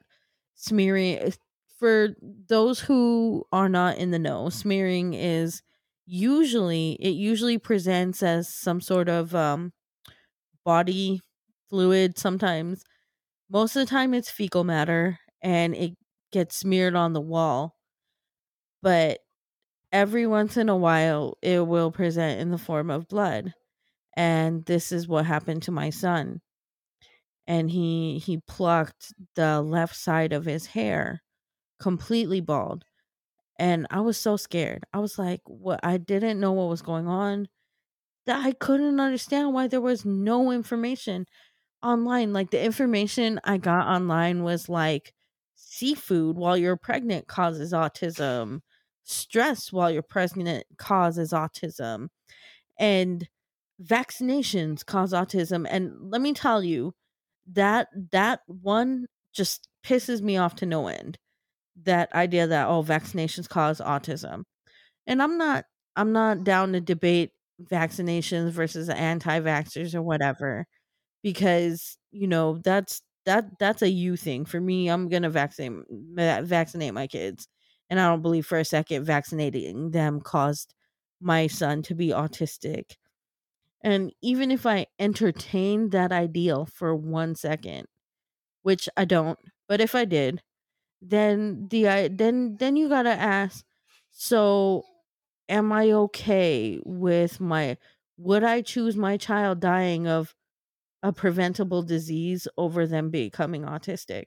smearing. 0.54 1.18
Eh, 1.18 1.30
for 1.78 2.16
those 2.48 2.80
who 2.80 3.46
are 3.52 3.68
not 3.68 3.98
in 3.98 4.10
the 4.10 4.18
know, 4.18 4.48
smearing 4.50 5.14
is 5.14 5.62
usually 6.08 6.92
it 7.00 7.10
usually 7.10 7.58
presents 7.58 8.22
as 8.22 8.48
some 8.48 8.80
sort 8.80 9.08
of 9.08 9.34
um 9.34 9.72
body 10.64 11.20
fluid 11.70 12.18
sometimes. 12.18 12.84
Most 13.50 13.76
of 13.76 13.80
the 13.86 13.90
time 13.90 14.14
it's 14.14 14.30
fecal 14.30 14.64
matter 14.64 15.18
and 15.42 15.74
it 15.76 15.94
gets 16.32 16.56
smeared 16.56 16.94
on 16.96 17.12
the 17.14 17.20
wall. 17.22 17.76
But 18.82 19.20
every 19.92 20.26
once 20.26 20.56
in 20.56 20.68
a 20.68 20.76
while 20.76 21.38
it 21.42 21.66
will 21.66 21.92
present 21.92 22.40
in 22.40 22.50
the 22.50 22.58
form 22.58 22.90
of 22.90 23.08
blood 23.08 23.54
and 24.16 24.64
this 24.66 24.92
is 24.92 25.08
what 25.08 25.26
happened 25.26 25.62
to 25.64 25.72
my 25.72 25.90
son. 25.90 26.42
And 27.46 27.70
he 27.70 28.18
he 28.18 28.38
plucked 28.38 29.12
the 29.34 29.60
left 29.62 29.96
side 29.96 30.32
of 30.32 30.44
his 30.44 30.66
hair 30.66 31.22
completely 31.80 32.40
bald 32.40 32.84
and 33.58 33.86
i 33.90 34.00
was 34.00 34.16
so 34.18 34.36
scared. 34.36 34.84
I 34.92 34.98
was 35.00 35.18
like 35.18 35.40
what 35.46 35.80
i 35.82 35.96
didn't 35.98 36.40
know 36.40 36.52
what 36.52 36.68
was 36.68 36.82
going 36.82 37.08
on. 37.08 37.48
That 38.26 38.44
i 38.44 38.52
couldn't 38.52 39.00
understand 39.00 39.52
why 39.54 39.68
there 39.68 39.80
was 39.80 40.04
no 40.04 40.50
information 40.52 41.26
online 41.82 42.32
like 42.32 42.50
the 42.50 42.62
information 42.62 43.40
i 43.44 43.56
got 43.56 43.86
online 43.86 44.42
was 44.42 44.68
like 44.68 45.14
seafood 45.54 46.36
while 46.36 46.56
you're 46.56 46.76
pregnant 46.76 47.28
causes 47.28 47.72
autism 47.72 48.60
stress 49.04 49.72
while 49.72 49.90
you're 49.90 50.02
pregnant 50.02 50.64
causes 50.76 51.32
autism 51.32 52.08
and 52.78 53.28
vaccinations 53.82 54.84
cause 54.84 55.12
autism 55.12 55.66
and 55.70 55.92
let 56.00 56.20
me 56.20 56.32
tell 56.32 56.62
you 56.64 56.92
that 57.52 57.88
that 58.12 58.40
one 58.46 59.06
just 59.32 59.68
pisses 59.84 60.20
me 60.20 60.36
off 60.36 60.56
to 60.56 60.66
no 60.66 60.88
end 60.88 61.18
that 61.84 62.12
idea 62.14 62.46
that 62.46 62.68
oh 62.68 62.82
vaccinations 62.82 63.48
cause 63.48 63.80
autism 63.80 64.42
and 65.06 65.22
i'm 65.22 65.38
not 65.38 65.64
i'm 65.96 66.12
not 66.12 66.44
down 66.44 66.72
to 66.72 66.80
debate 66.80 67.32
vaccinations 67.64 68.50
versus 68.50 68.88
anti-vaxxers 68.88 69.94
or 69.94 70.02
whatever 70.02 70.66
because 71.22 71.98
you 72.12 72.26
know 72.26 72.58
that's 72.64 73.02
that 73.26 73.44
that's 73.58 73.82
a 73.82 73.90
you 73.90 74.16
thing. 74.16 74.44
For 74.46 74.60
me 74.60 74.88
i'm 74.88 75.08
gonna 75.08 75.30
vaccinate 75.30 75.84
vaccinate 76.16 76.94
my 76.94 77.06
kids 77.06 77.48
and 77.90 78.00
i 78.00 78.06
don't 78.08 78.22
believe 78.22 78.46
for 78.46 78.58
a 78.58 78.64
second 78.64 79.04
vaccinating 79.04 79.90
them 79.90 80.20
caused 80.20 80.74
my 81.20 81.46
son 81.48 81.82
to 81.82 81.94
be 81.94 82.08
autistic 82.08 82.96
and 83.82 84.12
even 84.22 84.50
if 84.50 84.66
I 84.66 84.86
entertained 84.98 85.92
that 85.92 86.12
ideal 86.12 86.66
for 86.66 86.94
one 86.94 87.34
second, 87.34 87.86
which 88.62 88.88
I 88.96 89.04
don't, 89.04 89.38
but 89.68 89.80
if 89.80 89.94
I 89.94 90.04
did, 90.04 90.42
then 91.00 91.68
the 91.70 91.88
I 91.88 92.08
then 92.08 92.56
then 92.58 92.76
you 92.76 92.88
gotta 92.88 93.10
ask, 93.10 93.64
so 94.10 94.84
am 95.48 95.72
I 95.72 95.92
okay 95.92 96.80
with 96.84 97.40
my 97.40 97.76
would 98.18 98.44
I 98.44 98.62
choose 98.62 98.96
my 98.96 99.16
child 99.16 99.60
dying 99.60 100.06
of 100.08 100.34
a 101.02 101.12
preventable 101.12 101.82
disease 101.82 102.48
over 102.58 102.86
them 102.86 103.10
becoming 103.10 103.62
autistic? 103.62 104.26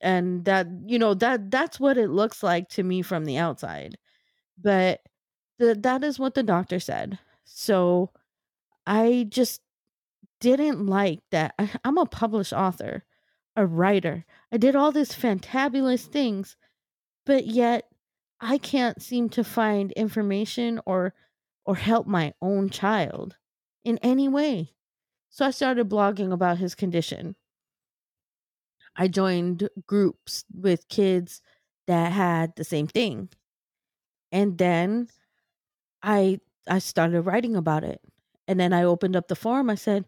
And 0.00 0.44
that 0.44 0.68
you 0.86 0.98
know 0.98 1.14
that 1.14 1.50
that's 1.50 1.80
what 1.80 1.98
it 1.98 2.10
looks 2.10 2.42
like 2.42 2.68
to 2.70 2.82
me 2.82 3.02
from 3.02 3.24
the 3.24 3.36
outside. 3.38 3.98
But 4.60 5.00
the, 5.58 5.74
that 5.76 6.04
is 6.04 6.18
what 6.18 6.34
the 6.34 6.42
doctor 6.42 6.80
said. 6.80 7.18
So 7.44 8.10
I 8.86 9.26
just 9.28 9.60
didn't 10.40 10.86
like 10.86 11.20
that. 11.30 11.54
I, 11.58 11.70
I'm 11.84 11.98
a 11.98 12.06
published 12.06 12.52
author, 12.52 13.04
a 13.56 13.66
writer. 13.66 14.24
I 14.52 14.58
did 14.58 14.76
all 14.76 14.92
these 14.92 15.12
fantabulous 15.12 16.06
things, 16.06 16.56
but 17.26 17.46
yet 17.46 17.90
I 18.40 18.58
can't 18.58 19.02
seem 19.02 19.30
to 19.30 19.44
find 19.44 19.92
information 19.92 20.80
or 20.86 21.14
or 21.64 21.76
help 21.76 22.06
my 22.06 22.34
own 22.42 22.70
child 22.70 23.36
in 23.84 23.98
any 23.98 24.28
way. 24.28 24.74
So 25.30 25.46
I 25.46 25.50
started 25.52 25.88
blogging 25.88 26.32
about 26.32 26.58
his 26.58 26.74
condition. 26.74 27.36
I 28.96 29.08
joined 29.08 29.68
groups 29.86 30.44
with 30.52 30.88
kids 30.88 31.40
that 31.86 32.12
had 32.12 32.54
the 32.56 32.64
same 32.64 32.86
thing. 32.86 33.30
And 34.32 34.58
then 34.58 35.08
I 36.02 36.40
I 36.68 36.78
started 36.80 37.22
writing 37.22 37.56
about 37.56 37.84
it. 37.84 38.00
And 38.48 38.60
then 38.60 38.72
I 38.72 38.84
opened 38.84 39.16
up 39.16 39.28
the 39.28 39.36
forum. 39.36 39.70
I 39.70 39.74
said, 39.76 40.06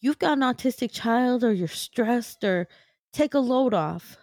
You've 0.00 0.18
got 0.20 0.38
an 0.38 0.44
autistic 0.44 0.92
child, 0.92 1.44
or 1.44 1.52
you're 1.52 1.68
stressed, 1.68 2.44
or 2.44 2.68
take 3.14 3.34
a 3.34 3.38
load 3.38 3.72
off. 3.72 4.18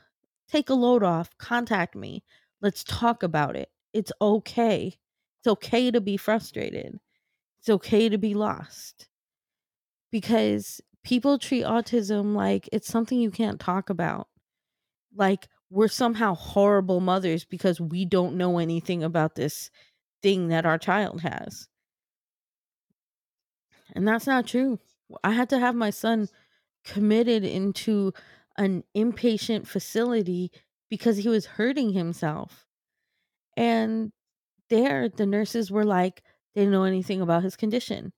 Take 0.48 0.70
a 0.70 0.74
load 0.76 1.02
off. 1.02 1.36
Contact 1.38 1.96
me. 1.96 2.24
Let's 2.62 2.84
talk 2.84 3.24
about 3.24 3.56
it. 3.56 3.70
It's 3.94 4.12
okay. 4.22 4.98
It's 5.40 5.48
okay 5.48 5.90
to 5.90 6.02
be 6.02 6.18
frustrated. 6.18 7.00
It's 7.60 7.70
okay 7.70 8.10
to 8.10 8.18
be 8.18 8.34
lost. 8.34 9.08
Because 10.12 10.82
people 11.04 11.40
treat 11.40 11.64
autism 11.64 12.36
like 12.36 12.70
it's 12.72 12.88
something 12.88 13.20
you 13.20 13.32
can't 13.32 13.60
talk 13.60 13.90
about. 13.90 14.28
Like 15.16 15.48
we're 15.70 15.88
somehow 15.88 16.36
horrible 16.36 17.00
mothers 17.00 17.46
because 17.46 17.80
we 17.80 18.06
don't 18.06 18.36
know 18.36 18.60
anything 18.60 19.04
about 19.04 19.36
this 19.36 19.72
thing 20.22 20.50
that 20.50 20.66
our 20.66 20.78
child 20.78 21.22
has. 21.22 21.68
And 23.94 24.08
that's 24.08 24.28
not 24.28 24.48
true. 24.48 24.80
I 25.24 25.32
had 25.32 25.50
to 25.50 25.60
have 25.60 25.76
my 25.76 25.90
son 25.90 26.28
committed 26.84 27.44
into 27.44 28.14
an 28.62 28.84
inpatient 28.96 29.66
facility 29.68 30.52
because 30.90 31.18
he 31.18 31.28
was 31.28 31.46
hurting 31.46 31.94
himself. 31.94 32.66
And 33.58 34.12
there, 34.70 35.10
the 35.10 35.26
nurses 35.26 35.72
were 35.72 35.84
like, 35.84 36.22
they 36.54 36.62
didn't 36.62 36.74
know 36.74 36.84
anything 36.84 37.22
about 37.22 37.44
his 37.44 37.56
condition. 37.56 38.14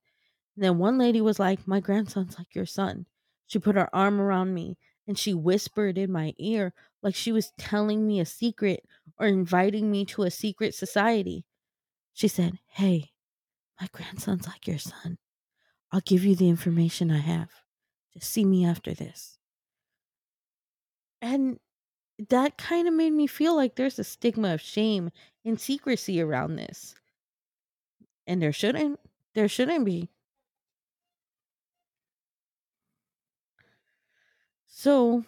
And 0.56 0.64
then 0.64 0.78
one 0.78 0.98
lady 0.98 1.20
was 1.20 1.38
like, 1.38 1.66
My 1.66 1.80
grandson's 1.80 2.38
like 2.38 2.54
your 2.54 2.66
son. 2.66 3.06
She 3.46 3.58
put 3.58 3.76
her 3.76 3.94
arm 3.94 4.20
around 4.20 4.54
me 4.54 4.76
and 5.06 5.18
she 5.18 5.34
whispered 5.34 5.98
in 5.98 6.12
my 6.12 6.34
ear 6.38 6.74
like 7.02 7.14
she 7.14 7.32
was 7.32 7.52
telling 7.58 8.06
me 8.06 8.20
a 8.20 8.26
secret 8.26 8.84
or 9.18 9.26
inviting 9.26 9.90
me 9.90 10.04
to 10.06 10.22
a 10.22 10.30
secret 10.30 10.74
society. 10.74 11.44
She 12.12 12.28
said, 12.28 12.58
Hey, 12.68 13.12
my 13.80 13.88
grandson's 13.92 14.46
like 14.46 14.66
your 14.66 14.78
son. 14.78 15.16
I'll 15.90 16.00
give 16.00 16.24
you 16.24 16.36
the 16.36 16.48
information 16.50 17.10
I 17.10 17.18
have. 17.18 17.50
Just 18.12 18.30
see 18.30 18.44
me 18.44 18.66
after 18.66 18.92
this. 18.92 19.33
And 21.24 21.58
that 22.28 22.58
kind 22.58 22.86
of 22.86 22.92
made 22.92 23.14
me 23.14 23.26
feel 23.26 23.56
like 23.56 23.76
there's 23.76 23.98
a 23.98 24.04
stigma 24.04 24.52
of 24.52 24.60
shame 24.60 25.10
and 25.42 25.58
secrecy 25.58 26.20
around 26.20 26.56
this. 26.56 26.94
And 28.26 28.42
there 28.42 28.52
shouldn't. 28.52 29.00
There 29.34 29.48
shouldn't 29.48 29.86
be. 29.86 30.10
So 34.66 35.24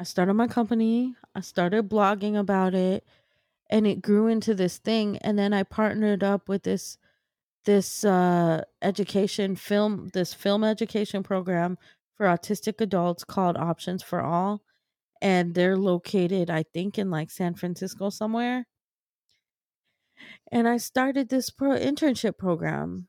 I 0.00 0.04
started 0.04 0.32
my 0.32 0.46
company. 0.46 1.16
I 1.34 1.42
started 1.42 1.90
blogging 1.90 2.38
about 2.38 2.74
it 2.74 3.04
and 3.68 3.86
it 3.86 4.00
grew 4.00 4.26
into 4.26 4.54
this 4.54 4.78
thing 4.78 5.18
and 5.18 5.38
then 5.38 5.52
I 5.52 5.64
partnered 5.64 6.24
up 6.24 6.48
with 6.48 6.62
this 6.62 6.96
this 7.66 8.04
uh, 8.06 8.64
education 8.80 9.54
film 9.54 10.08
this 10.14 10.32
film 10.32 10.64
education 10.64 11.22
program 11.22 11.76
for 12.16 12.24
autistic 12.24 12.80
adults 12.80 13.22
called 13.24 13.58
Options 13.58 14.02
for 14.02 14.22
All 14.22 14.62
and 15.22 15.54
they're 15.54 15.76
located 15.76 16.50
I 16.50 16.64
think 16.74 16.98
in 16.98 17.10
like 17.10 17.30
San 17.30 17.54
Francisco 17.54 18.10
somewhere. 18.10 18.66
And 20.50 20.68
I 20.68 20.76
started 20.78 21.28
this 21.28 21.50
pro 21.50 21.70
internship 21.76 22.38
program. 22.38 23.08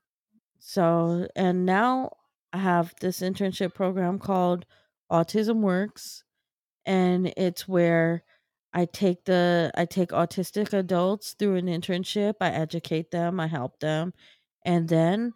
So, 0.60 1.28
and 1.36 1.66
now 1.66 2.12
I 2.54 2.60
have 2.60 2.94
this 3.02 3.22
internship 3.22 3.74
program 3.74 4.20
called 4.20 4.66
Autism 5.12 5.62
Works 5.62 6.24
and 6.86 7.34
it's 7.38 7.68
where 7.68 8.24
I 8.74 8.86
take 8.86 9.26
the 9.26 9.72
I 9.76 9.86
take 9.86 10.10
autistic 10.10 10.74
adults 10.74 11.34
through 11.38 11.56
an 11.58 11.68
internship, 11.68 12.36
I 12.42 12.50
educate 12.50 13.12
them, 13.12 13.40
I 13.40 13.48
help 13.48 13.80
them, 13.80 14.14
and 14.66 14.90
then, 14.90 15.34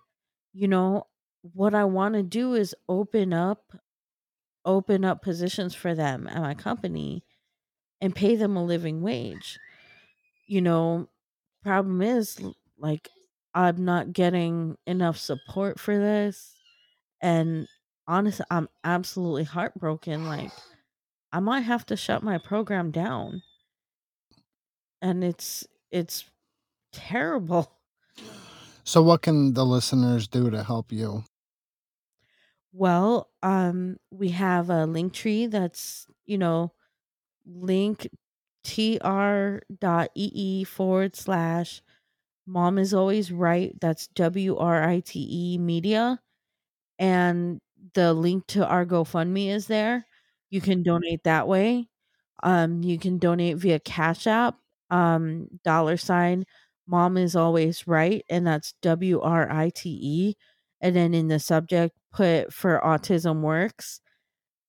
you 0.53 0.67
know, 0.67 1.07
what 1.41 1.75
I 1.75 1.85
want 1.85 2.15
to 2.15 2.23
do 2.23 2.53
is 2.55 2.75
open 2.89 3.33
up 3.33 3.73
open 4.65 5.05
up 5.05 5.21
positions 5.21 5.75
for 5.75 5.95
them 5.95 6.27
at 6.27 6.41
my 6.41 6.53
company 6.53 7.23
and 8.01 8.15
pay 8.15 8.35
them 8.35 8.55
a 8.55 8.63
living 8.63 9.01
wage. 9.01 9.59
You 10.47 10.61
know, 10.61 11.09
problem 11.63 12.01
is 12.01 12.39
like 12.77 13.09
I'm 13.53 13.85
not 13.85 14.13
getting 14.13 14.77
enough 14.85 15.17
support 15.17 15.79
for 15.79 15.97
this 15.97 16.55
and 17.21 17.67
honestly 18.07 18.45
I'm 18.51 18.69
absolutely 18.83 19.45
heartbroken 19.45 20.27
like 20.27 20.51
I 21.31 21.39
might 21.39 21.61
have 21.61 21.85
to 21.87 21.97
shut 21.97 22.23
my 22.23 22.37
program 22.37 22.91
down 22.91 23.41
and 25.01 25.23
it's 25.23 25.65
it's 25.91 26.25
terrible. 26.91 27.71
So, 28.83 29.01
what 29.01 29.21
can 29.21 29.53
the 29.53 29.65
listeners 29.65 30.27
do 30.27 30.49
to 30.49 30.63
help 30.63 30.91
you? 30.91 31.23
Well, 32.73 33.29
um 33.43 33.97
we 34.11 34.29
have 34.29 34.69
a 34.69 34.85
link 34.85 35.13
tree 35.13 35.47
that's, 35.47 36.07
you 36.25 36.37
know, 36.37 36.73
link 37.45 38.07
tr.ee 38.63 40.63
forward 40.65 41.15
slash 41.15 41.81
mom 42.47 42.77
is 42.79 42.93
always 42.93 43.31
write. 43.31 43.79
That's 43.81 44.07
W 44.09 44.57
R 44.57 44.83
I 44.89 44.99
T 45.01 45.27
E 45.55 45.57
media. 45.59 46.19
And 46.99 47.59
the 47.95 48.13
link 48.13 48.47
to 48.49 48.65
our 48.67 48.85
GoFundMe 48.85 49.49
is 49.49 49.67
there. 49.67 50.05
You 50.51 50.61
can 50.61 50.83
donate 50.83 51.23
that 51.25 51.47
way. 51.47 51.87
Um, 52.43 52.83
you 52.83 52.97
can 52.99 53.17
donate 53.19 53.57
via 53.57 53.79
Cash 53.79 54.27
App, 54.27 54.55
um, 54.91 55.47
dollar 55.63 55.97
sign 55.97 56.45
mom 56.87 57.17
is 57.17 57.35
always 57.35 57.87
write, 57.87 58.23
and 58.29 58.45
that's 58.47 58.73
W 58.81 59.19
R 59.21 59.49
I 59.51 59.69
T 59.69 59.89
E. 60.01 60.35
And 60.83 60.95
then 60.95 61.15
in 61.15 61.29
the 61.29 61.39
subject, 61.39 61.97
put 62.13 62.53
for 62.53 62.81
autism 62.85 63.41
works 63.41 64.01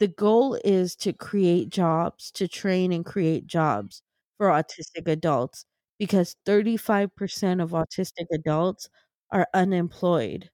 the 0.01 0.09
goal 0.09 0.59
is 0.65 0.97
to 0.97 1.13
create 1.13 1.71
jobs, 1.71 2.31
to 2.33 2.49
train 2.49 2.93
and 2.93 3.05
create 3.05 3.47
jobs 3.47 4.03
for 4.39 4.49
autistic 4.49 5.09
adults 5.09 5.67
because 5.99 6.37
35% 6.47 7.63
of 7.63 7.71
autistic 7.73 8.27
adults 8.33 8.89
are 9.33 9.47
unemployed. 9.55 10.51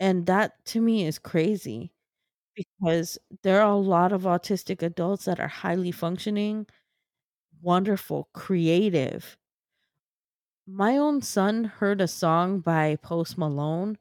And 0.00 0.26
that 0.26 0.64
to 0.66 0.80
me 0.80 1.06
is 1.06 1.18
crazy 1.18 1.92
because 2.56 3.18
there 3.42 3.62
are 3.62 3.72
a 3.72 3.76
lot 3.76 4.12
of 4.12 4.22
autistic 4.22 4.82
adults 4.82 5.26
that 5.26 5.40
are 5.40 5.48
highly 5.48 5.92
functioning, 5.92 6.66
wonderful, 7.62 8.28
creative. 8.34 9.36
My 10.68 10.96
own 10.98 11.22
son 11.22 11.64
heard 11.64 12.00
a 12.00 12.08
song 12.08 12.60
by 12.60 12.96
Post 12.96 13.38
Malone 13.38 13.96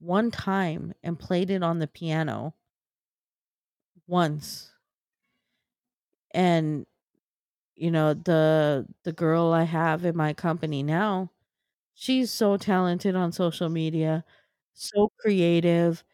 one 0.00 0.30
time 0.30 0.94
and 1.02 1.18
played 1.18 1.50
it 1.50 1.62
on 1.62 1.80
the 1.80 1.88
piano 1.88 2.54
once. 4.06 4.72
And 6.32 6.86
you 7.76 7.90
know 7.90 8.14
the 8.14 8.86
the 9.04 9.12
girl 9.12 9.52
i 9.52 9.62
have 9.64 10.04
in 10.04 10.16
my 10.16 10.34
company 10.34 10.82
now 10.82 11.30
she's 11.94 12.30
so 12.32 12.56
talented 12.58 13.16
on 13.16 13.32
social 13.32 13.68
media 13.70 14.24
so 14.74 15.10
creative 15.20 16.04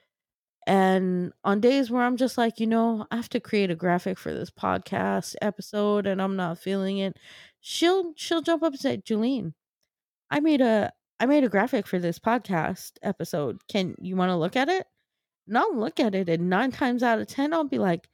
and 0.67 1.33
on 1.45 1.61
days 1.61 1.91
where 1.91 2.03
i'm 2.05 2.17
just 2.19 2.39
like 2.39 2.61
you 2.61 2.67
know 2.69 3.07
i 3.13 3.17
have 3.17 3.29
to 3.31 3.41
create 3.41 3.71
a 3.71 3.77
graphic 3.77 4.19
for 4.19 4.35
this 4.35 4.51
podcast 4.51 5.37
episode 5.43 6.07
and 6.07 6.23
i'm 6.23 6.37
not 6.37 6.59
feeling 6.59 6.99
it 6.99 7.17
she'll 7.61 8.13
she'll 8.17 8.43
jump 8.43 8.63
up 8.63 8.73
and 8.75 8.81
say 8.81 8.97
juleen 8.99 9.55
i 10.31 10.41
made 10.41 10.61
a 10.61 10.93
i 11.21 11.27
made 11.27 11.45
a 11.45 11.49
graphic 11.49 11.87
for 11.87 11.99
this 11.99 12.19
podcast 12.19 12.93
episode. 13.03 13.61
Can 13.69 13.95
you 14.01 14.17
want 14.17 14.31
to 14.31 14.37
look 14.37 14.57
at 14.57 14.69
it? 14.69 14.87
And 15.47 15.59
i'll 15.59 15.77
look 15.77 16.01
at 16.01 16.15
it 16.15 16.29
and 16.29 16.49
nine 16.51 16.73
times 16.73 17.03
out 17.03 17.21
of 17.21 17.27
ten 17.27 17.53
i'll 17.53 17.65
be 17.65 17.79
like 17.79 18.09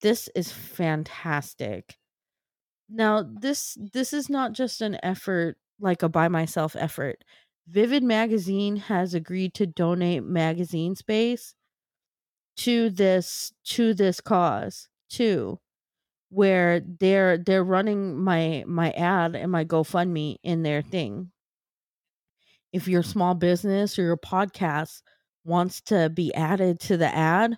this 0.00 0.28
is 0.34 0.52
fantastic. 0.52 1.96
Now, 2.88 3.22
this 3.22 3.76
this 3.92 4.12
is 4.12 4.30
not 4.30 4.52
just 4.52 4.80
an 4.80 4.98
effort 5.02 5.56
like 5.80 6.02
a 6.02 6.08
by 6.08 6.28
myself 6.28 6.76
effort. 6.78 7.24
Vivid 7.66 8.02
Magazine 8.02 8.76
has 8.76 9.14
agreed 9.14 9.54
to 9.54 9.66
donate 9.66 10.24
magazine 10.24 10.94
space 10.96 11.54
to 12.56 12.90
this 12.90 13.52
to 13.64 13.94
this 13.94 14.20
cause 14.20 14.88
too 15.10 15.60
where 16.30 16.80
they're 16.80 17.38
they're 17.38 17.64
running 17.64 18.18
my 18.18 18.64
my 18.66 18.90
ad 18.92 19.34
and 19.34 19.50
my 19.50 19.64
GoFundMe 19.64 20.36
in 20.42 20.62
their 20.62 20.82
mm-hmm. 20.82 20.90
thing. 20.90 21.30
If 22.72 22.86
your 22.86 23.02
small 23.02 23.34
business 23.34 23.98
or 23.98 24.02
your 24.02 24.18
podcast 24.18 25.02
wants 25.44 25.80
to 25.82 26.10
be 26.10 26.34
added 26.34 26.80
to 26.80 26.98
the 26.98 27.12
ad, 27.14 27.56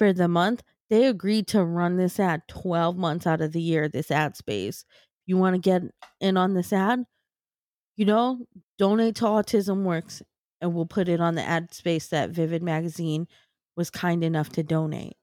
for 0.00 0.14
the 0.14 0.28
month, 0.28 0.62
they 0.88 1.04
agreed 1.04 1.46
to 1.48 1.62
run 1.62 1.98
this 1.98 2.18
ad 2.18 2.40
12 2.48 2.96
months 2.96 3.26
out 3.26 3.42
of 3.42 3.52
the 3.52 3.60
year, 3.60 3.86
this 3.86 4.10
ad 4.10 4.34
space. 4.34 4.86
You 5.26 5.36
want 5.36 5.56
to 5.56 5.60
get 5.60 5.82
in 6.22 6.38
on 6.38 6.54
this 6.54 6.72
ad? 6.72 7.04
You 7.96 8.06
know, 8.06 8.46
donate 8.78 9.16
to 9.16 9.24
Autism 9.26 9.82
Works 9.82 10.22
and 10.62 10.74
we'll 10.74 10.86
put 10.86 11.10
it 11.10 11.20
on 11.20 11.34
the 11.34 11.42
ad 11.42 11.74
space 11.74 12.06
that 12.06 12.30
Vivid 12.30 12.62
Magazine 12.62 13.28
was 13.76 13.90
kind 13.90 14.24
enough 14.24 14.48
to 14.52 14.62
donate. 14.62 15.18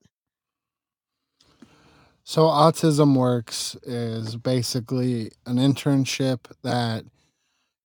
So, 2.29 2.41
Autism 2.41 3.15
Works 3.15 3.77
is 3.83 4.35
basically 4.35 5.31
an 5.45 5.55
internship 5.55 6.39
that 6.61 7.05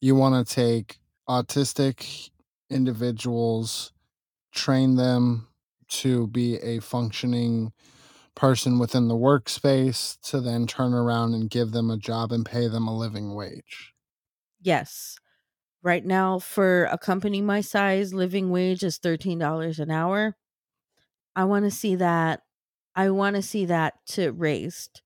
you 0.01 0.17
want 0.17 0.35
to 0.35 0.53
take 0.53 0.99
autistic 1.29 2.31
individuals, 2.69 3.93
train 4.53 4.97
them 4.97 5.47
to 5.91 6.27
be 6.27 6.57
a 6.57 6.81
functioning 6.81 7.73
person 8.35 8.81
within 8.81 9.07
the 9.07 9.15
workspace, 9.15 10.21
to 10.23 10.41
then 10.41 10.67
turn 10.67 10.93
around 10.93 11.35
and 11.35 11.49
give 11.49 11.71
them 11.71 11.89
a 11.89 11.97
job 11.97 12.33
and 12.33 12.45
pay 12.45 12.67
them 12.67 12.89
a 12.89 12.99
living 12.99 13.37
wage. 13.37 13.95
Yes. 14.61 15.21
Right 15.85 16.05
now, 16.05 16.41
for 16.41 16.87
a 16.87 16.99
company 16.99 17.41
my 17.41 17.61
size, 17.61 18.13
living 18.13 18.51
wage 18.51 18.83
is 18.83 18.99
$13 18.99 19.79
an 19.79 19.93
hour. 19.93 20.37
I 21.37 21.45
want 21.45 21.65
to 21.65 21.71
see 21.71 21.95
that. 21.95 22.43
I 22.95 23.11
want 23.11 23.37
to 23.37 23.43
see 23.43 23.67
that 23.67 23.95
to 24.09 24.33
raised. 24.33 25.01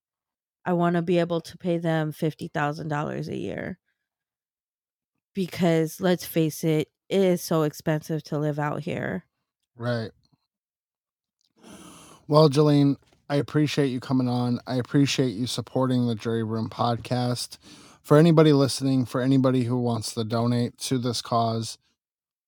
I 0.64 0.72
want 0.72 0.96
to 0.96 1.02
be 1.02 1.18
able 1.18 1.40
to 1.42 1.56
pay 1.56 1.78
them 1.78 2.12
$50,000 2.12 3.28
a 3.28 3.36
year. 3.36 3.78
Because 5.34 6.00
let's 6.00 6.24
face 6.24 6.64
it, 6.64 6.88
it 7.08 7.20
is 7.20 7.42
so 7.42 7.62
expensive 7.62 8.22
to 8.24 8.38
live 8.38 8.58
out 8.58 8.80
here. 8.80 9.24
Right. 9.76 10.10
Well, 12.26 12.50
Jolene, 12.50 12.96
I 13.28 13.36
appreciate 13.36 13.88
you 13.88 14.00
coming 14.00 14.28
on. 14.28 14.60
I 14.66 14.76
appreciate 14.76 15.34
you 15.34 15.46
supporting 15.46 16.06
the 16.06 16.14
Jury 16.14 16.42
Room 16.42 16.68
podcast. 16.68 17.58
For 18.02 18.16
anybody 18.16 18.52
listening, 18.52 19.04
for 19.04 19.20
anybody 19.20 19.64
who 19.64 19.78
wants 19.78 20.14
to 20.14 20.24
donate 20.24 20.78
to 20.78 20.98
this 20.98 21.22
cause, 21.22 21.78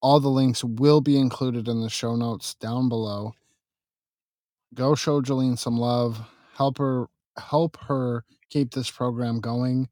all 0.00 0.20
the 0.20 0.28
links 0.28 0.62
will 0.64 1.00
be 1.00 1.18
included 1.18 1.68
in 1.68 1.80
the 1.80 1.90
show 1.90 2.16
notes 2.16 2.54
down 2.54 2.88
below. 2.88 3.34
Go 4.74 4.94
show 4.94 5.20
Jolene 5.22 5.58
some 5.58 5.78
love. 5.78 6.20
Help 6.54 6.78
her 6.78 7.06
help 7.38 7.76
her 7.82 8.24
keep 8.50 8.72
this 8.72 8.90
program 8.90 9.40
going 9.40 9.88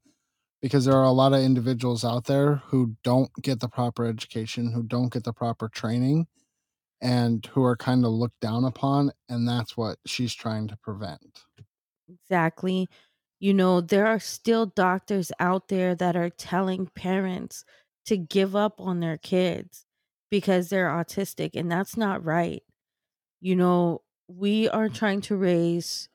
because 0.60 0.84
there 0.84 0.96
are 0.96 1.04
a 1.04 1.12
lot 1.12 1.32
of 1.32 1.40
individuals 1.40 2.04
out 2.04 2.24
there 2.24 2.56
who 2.56 2.96
don't 3.04 3.30
get 3.42 3.60
the 3.60 3.68
proper 3.68 4.04
education, 4.06 4.72
who 4.72 4.82
don't 4.82 5.12
get 5.12 5.24
the 5.24 5.32
proper 5.32 5.68
training 5.68 6.26
and 7.00 7.46
who 7.46 7.62
are 7.62 7.76
kind 7.76 8.04
of 8.04 8.10
looked 8.10 8.40
down 8.40 8.64
upon 8.64 9.12
and 9.28 9.46
that's 9.46 9.76
what 9.76 9.98
she's 10.06 10.34
trying 10.34 10.66
to 10.66 10.76
prevent 10.78 11.44
Exactly. 12.08 12.88
You 13.40 13.52
know, 13.54 13.80
there 13.80 14.06
are 14.06 14.20
still 14.20 14.66
doctors 14.66 15.32
out 15.38 15.68
there 15.68 15.94
that 15.94 16.16
are 16.16 16.30
telling 16.30 16.86
parents 16.94 17.64
to 18.06 18.16
give 18.16 18.56
up 18.56 18.80
on 18.80 19.00
their 19.00 19.18
kids 19.18 19.84
because 20.30 20.68
they're 20.68 20.88
autistic, 20.88 21.50
and 21.54 21.70
that's 21.70 21.96
not 21.96 22.24
right. 22.24 22.62
You 23.40 23.56
know, 23.56 24.02
we 24.28 24.68
are 24.68 24.88
trying 24.88 25.20
to 25.22 25.36
raise 25.36 26.08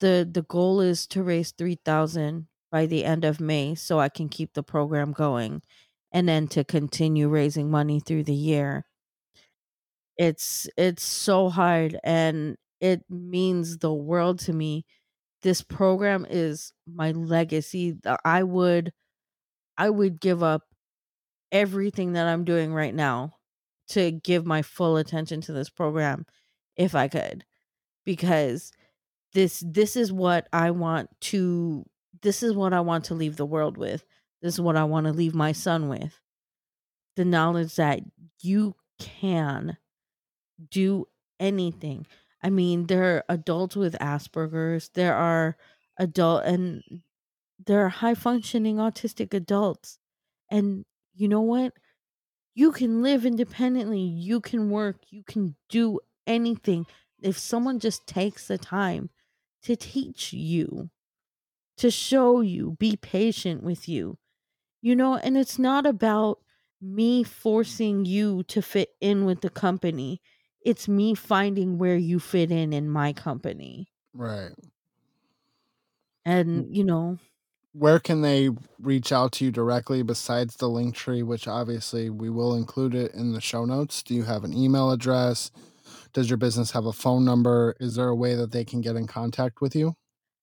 the 0.00 0.28
the 0.30 0.42
goal 0.42 0.80
is 0.80 1.06
to 1.08 1.22
raise 1.22 1.52
3000 1.52 2.48
by 2.70 2.86
the 2.86 3.04
end 3.04 3.24
of 3.24 3.40
May 3.40 3.74
so 3.74 4.00
I 4.00 4.08
can 4.08 4.28
keep 4.28 4.54
the 4.54 4.62
program 4.62 5.12
going 5.12 5.62
and 6.12 6.28
then 6.28 6.48
to 6.48 6.64
continue 6.64 7.28
raising 7.28 7.70
money 7.70 8.00
through 8.00 8.24
the 8.24 8.34
year. 8.34 8.86
It's 10.16 10.68
it's 10.76 11.02
so 11.02 11.48
hard 11.48 11.98
and 12.04 12.56
it 12.80 13.04
means 13.10 13.78
the 13.78 13.92
world 13.92 14.38
to 14.40 14.52
me 14.52 14.84
this 15.42 15.62
program 15.62 16.26
is 16.28 16.72
my 16.86 17.12
legacy. 17.12 17.98
I 18.24 18.42
would 18.42 18.92
I 19.78 19.90
would 19.90 20.20
give 20.20 20.42
up 20.42 20.62
everything 21.52 22.14
that 22.14 22.26
I'm 22.26 22.44
doing 22.44 22.74
right 22.74 22.94
now 22.94 23.34
to 23.90 24.12
give 24.12 24.46
my 24.46 24.62
full 24.62 24.96
attention 24.96 25.40
to 25.42 25.52
this 25.52 25.70
program 25.70 26.26
if 26.76 26.94
I 26.94 27.08
could 27.08 27.44
because 28.04 28.72
this 29.32 29.62
this 29.66 29.96
is 29.96 30.12
what 30.12 30.48
I 30.52 30.70
want 30.70 31.10
to 31.22 31.84
this 32.22 32.42
is 32.42 32.54
what 32.54 32.72
I 32.72 32.80
want 32.80 33.04
to 33.06 33.14
leave 33.14 33.36
the 33.36 33.46
world 33.46 33.76
with. 33.76 34.04
This 34.40 34.54
is 34.54 34.60
what 34.60 34.76
I 34.76 34.84
want 34.84 35.06
to 35.06 35.12
leave 35.12 35.34
my 35.34 35.52
son 35.52 35.88
with. 35.88 36.20
The 37.16 37.24
knowledge 37.24 37.76
that 37.76 38.00
you 38.40 38.74
can 38.98 39.76
do 40.70 41.06
anything. 41.38 42.06
I 42.42 42.50
mean, 42.50 42.86
there 42.86 43.04
are 43.04 43.24
adults 43.28 43.76
with 43.76 43.94
Asperger's, 44.00 44.90
there 44.94 45.14
are 45.14 45.56
adult 45.98 46.44
and 46.44 46.82
there 47.64 47.84
are 47.84 47.90
high 47.90 48.14
functioning 48.14 48.76
autistic 48.76 49.32
adults. 49.34 49.98
And 50.50 50.84
you 51.14 51.28
know 51.28 51.40
what? 51.40 51.72
You 52.54 52.72
can 52.72 53.02
live 53.02 53.26
independently, 53.26 54.00
you 54.00 54.40
can 54.40 54.70
work, 54.70 54.96
you 55.10 55.24
can 55.24 55.56
do 55.68 56.00
anything 56.26 56.86
if 57.22 57.38
someone 57.38 57.78
just 57.78 58.06
takes 58.06 58.48
the 58.48 58.58
time 58.58 59.10
to 59.62 59.76
teach 59.76 60.32
you, 60.32 60.90
to 61.76 61.90
show 61.90 62.40
you, 62.40 62.76
be 62.78 62.96
patient 62.96 63.62
with 63.62 63.88
you. 63.88 64.18
You 64.82 64.94
know, 64.96 65.16
and 65.16 65.36
it's 65.36 65.58
not 65.58 65.86
about 65.86 66.38
me 66.80 67.22
forcing 67.24 68.04
you 68.04 68.42
to 68.44 68.60
fit 68.62 68.90
in 69.00 69.24
with 69.24 69.40
the 69.40 69.50
company. 69.50 70.20
It's 70.60 70.88
me 70.88 71.14
finding 71.14 71.78
where 71.78 71.96
you 71.96 72.20
fit 72.20 72.50
in 72.50 72.72
in 72.72 72.90
my 72.90 73.12
company. 73.12 73.88
Right. 74.12 74.52
And, 76.24 76.74
you 76.74 76.84
know, 76.84 77.18
Where 77.72 77.98
can 77.98 78.22
they 78.22 78.50
reach 78.78 79.12
out 79.12 79.32
to 79.32 79.44
you 79.44 79.50
directly 79.50 80.02
besides 80.02 80.56
the 80.56 80.68
link 80.68 80.94
tree, 80.94 81.22
which 81.22 81.48
obviously 81.48 82.08
we 82.08 82.30
will 82.30 82.54
include 82.54 82.94
it 82.94 83.12
in 83.14 83.32
the 83.32 83.40
show 83.40 83.64
notes? 83.64 84.02
Do 84.02 84.14
you 84.14 84.22
have 84.22 84.44
an 84.44 84.54
email 84.54 84.90
address? 84.92 85.50
Does 86.14 86.30
your 86.30 86.38
business 86.38 86.70
have 86.70 86.86
a 86.86 86.92
phone 86.92 87.24
number? 87.24 87.76
Is 87.80 87.96
there 87.96 88.08
a 88.08 88.16
way 88.16 88.34
that 88.34 88.52
they 88.52 88.64
can 88.64 88.80
get 88.80 88.96
in 88.96 89.06
contact 89.06 89.60
with 89.60 89.76
you? 89.76 89.96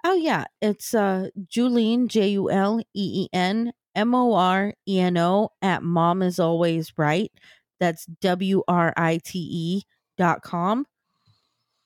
oh 0.04 0.16
yeah, 0.16 0.46
it's 0.62 0.94
uh 0.94 1.30
Juleen 1.48 2.08
J 2.08 2.30
U 2.30 2.50
L 2.50 2.80
E 2.80 2.84
E 2.94 3.28
N 3.34 3.72
M 3.96 4.16
O 4.16 4.34
R 4.34 4.74
E 4.88 5.00
N 5.00 5.18
O 5.18 5.50
at 5.62 5.84
mom 5.84 6.22
is 6.22 6.40
always 6.40 6.94
write. 6.98 7.32
That's 7.80 8.06
W 8.06 8.64
R 8.68 8.94
I 8.96 9.20
T 9.24 9.40
E 9.40 9.84
dot 10.18 10.42
com. 10.42 10.86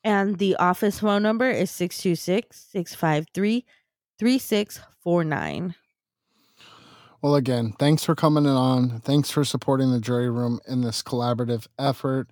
And 0.04 0.38
the 0.38 0.56
office 0.58 1.00
phone 1.00 1.24
number 1.24 1.50
is 1.50 1.72
626 1.72 2.68
653 2.72 3.66
3649. 4.20 5.76
Well, 7.22 7.36
again, 7.36 7.74
thanks 7.80 8.04
for 8.04 8.14
coming 8.14 8.46
on. 8.46 9.00
Thanks 9.00 9.32
for 9.32 9.44
supporting 9.44 9.92
the 9.92 10.00
jury 10.00 10.30
room 10.30 10.60
in 10.68 10.82
this 10.82 11.02
collaborative 11.02 11.66
effort. 11.80 12.30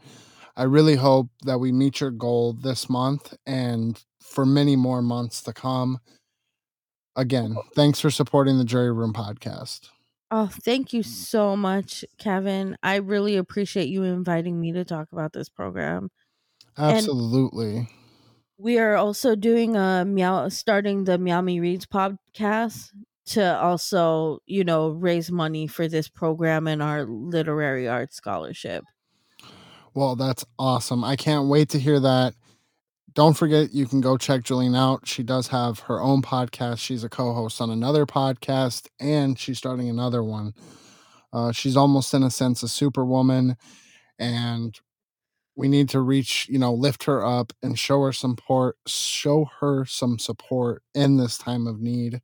I 0.55 0.63
really 0.63 0.95
hope 0.95 1.29
that 1.43 1.59
we 1.59 1.71
meet 1.71 1.99
your 1.99 2.11
goal 2.11 2.53
this 2.53 2.89
month 2.89 3.33
and 3.45 4.01
for 4.21 4.45
many 4.45 4.75
more 4.75 5.01
months 5.01 5.41
to 5.43 5.53
come. 5.53 5.99
Again, 7.15 7.55
oh. 7.57 7.63
thanks 7.75 7.99
for 7.99 8.11
supporting 8.11 8.57
the 8.57 8.65
Jury 8.65 8.91
Room 8.91 9.13
podcast. 9.13 9.89
Oh, 10.31 10.49
thank 10.51 10.93
you 10.93 11.03
so 11.03 11.55
much, 11.55 12.03
Kevin. 12.17 12.75
I 12.81 12.95
really 12.95 13.37
appreciate 13.37 13.89
you 13.89 14.03
inviting 14.03 14.59
me 14.59 14.71
to 14.73 14.83
talk 14.83 15.11
about 15.11 15.33
this 15.33 15.47
program. 15.47 16.09
Absolutely. 16.77 17.87
We 18.57 18.79
are 18.79 18.95
also 18.95 19.35
doing 19.35 19.75
a 19.75 20.05
meow 20.05 20.49
starting 20.49 21.03
the 21.03 21.17
Meow 21.17 21.41
Me 21.41 21.59
Reads 21.59 21.85
podcast 21.85 22.89
to 23.27 23.59
also, 23.59 24.39
you 24.45 24.63
know, 24.63 24.89
raise 24.89 25.31
money 25.31 25.67
for 25.67 25.87
this 25.87 26.09
program 26.09 26.67
and 26.67 26.81
our 26.81 27.05
literary 27.05 27.87
arts 27.87 28.15
scholarship. 28.15 28.83
Well, 29.93 30.15
that's 30.15 30.43
awesome. 30.57 31.03
I 31.03 31.15
can't 31.15 31.47
wait 31.47 31.69
to 31.69 31.79
hear 31.79 31.99
that. 31.99 32.33
Don't 33.13 33.37
forget, 33.37 33.73
you 33.73 33.85
can 33.85 34.01
go 34.01 34.17
check 34.17 34.41
Juleen 34.41 34.75
out. 34.75 35.07
She 35.07 35.21
does 35.21 35.49
have 35.49 35.79
her 35.81 36.01
own 36.01 36.23
podcast. 36.23 36.79
She's 36.79 37.03
a 37.03 37.09
co 37.09 37.33
host 37.33 37.61
on 37.61 37.69
another 37.69 38.07
podcast, 38.07 38.87
and 38.99 39.37
she's 39.37 39.59
starting 39.59 39.87
another 39.87 40.23
one. 40.23 40.53
Uh, 41.31 41.51
she's 41.51 41.77
almost, 41.77 42.13
in 42.13 42.23
a 42.23 42.31
sense, 42.31 42.63
a 42.63 42.67
superwoman, 42.67 43.55
and 44.17 44.79
we 45.55 45.67
need 45.67 45.89
to 45.89 45.99
reach, 46.01 46.47
you 46.49 46.57
know, 46.57 46.73
lift 46.73 47.03
her 47.03 47.23
up 47.23 47.53
and 47.61 47.77
show 47.77 48.01
her 48.01 48.13
some 48.13 48.31
support, 48.31 48.77
show 48.87 49.49
her 49.59 49.85
some 49.85 50.17
support 50.17 50.81
in 50.95 51.17
this 51.17 51.37
time 51.37 51.67
of 51.67 51.79
need. 51.79 52.21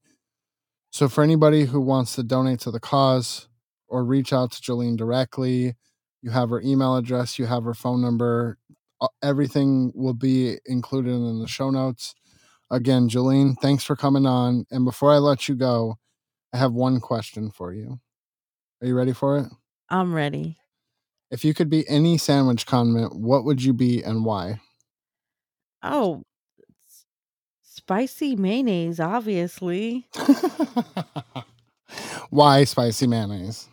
So, 0.92 1.08
for 1.08 1.24
anybody 1.24 1.66
who 1.66 1.82
wants 1.82 2.16
to 2.16 2.24
donate 2.24 2.62
to 2.62 2.72
the 2.72 2.80
cause 2.80 3.48
or 3.88 4.04
reach 4.04 4.34
out 4.34 4.52
to 4.54 4.62
Juleen 4.62 4.98
directly, 4.98 5.76
you 6.22 6.32
have 6.32 6.50
her 6.50 6.62
email 6.62 6.96
address, 6.96 7.40
you 7.40 7.46
have 7.46 7.64
her 7.64 7.74
phone 7.74 8.02
number. 8.02 8.58
Everything 9.24 9.92
will 9.96 10.14
be 10.14 10.58
included 10.66 11.12
in 11.12 11.40
the 11.40 11.48
show 11.48 11.70
notes. 11.70 12.14
Again, 12.72 13.08
Juleen, 13.10 13.56
thanks 13.62 13.84
for 13.84 13.96
coming 13.96 14.26
on. 14.26 14.66
And 14.72 14.86
before 14.86 15.12
I 15.12 15.18
let 15.18 15.48
you 15.48 15.56
go, 15.56 15.96
I 16.54 16.58
have 16.58 16.74
one 16.74 17.00
question 17.00 17.52
for 17.52 17.74
you. 17.74 18.00
Are 18.82 18.88
you 18.88 18.96
ready 18.96 19.14
for 19.14 19.38
it? 19.40 19.46
I'm 19.90 20.14
ready. 20.14 20.58
If 21.32 21.46
you 21.46 21.54
could 21.54 21.70
be 21.70 21.88
any 21.88 22.18
sandwich 22.18 22.66
condiment, 22.66 23.16
what 23.16 23.46
would 23.46 23.64
you 23.64 23.74
be 23.74 24.04
and 24.04 24.26
why? 24.26 24.60
Oh, 25.82 26.24
s- 26.88 27.06
spicy 27.64 28.36
mayonnaise, 28.36 29.00
obviously. 29.00 30.08
why 32.30 32.64
spicy 32.64 33.08
mayonnaise? 33.08 33.68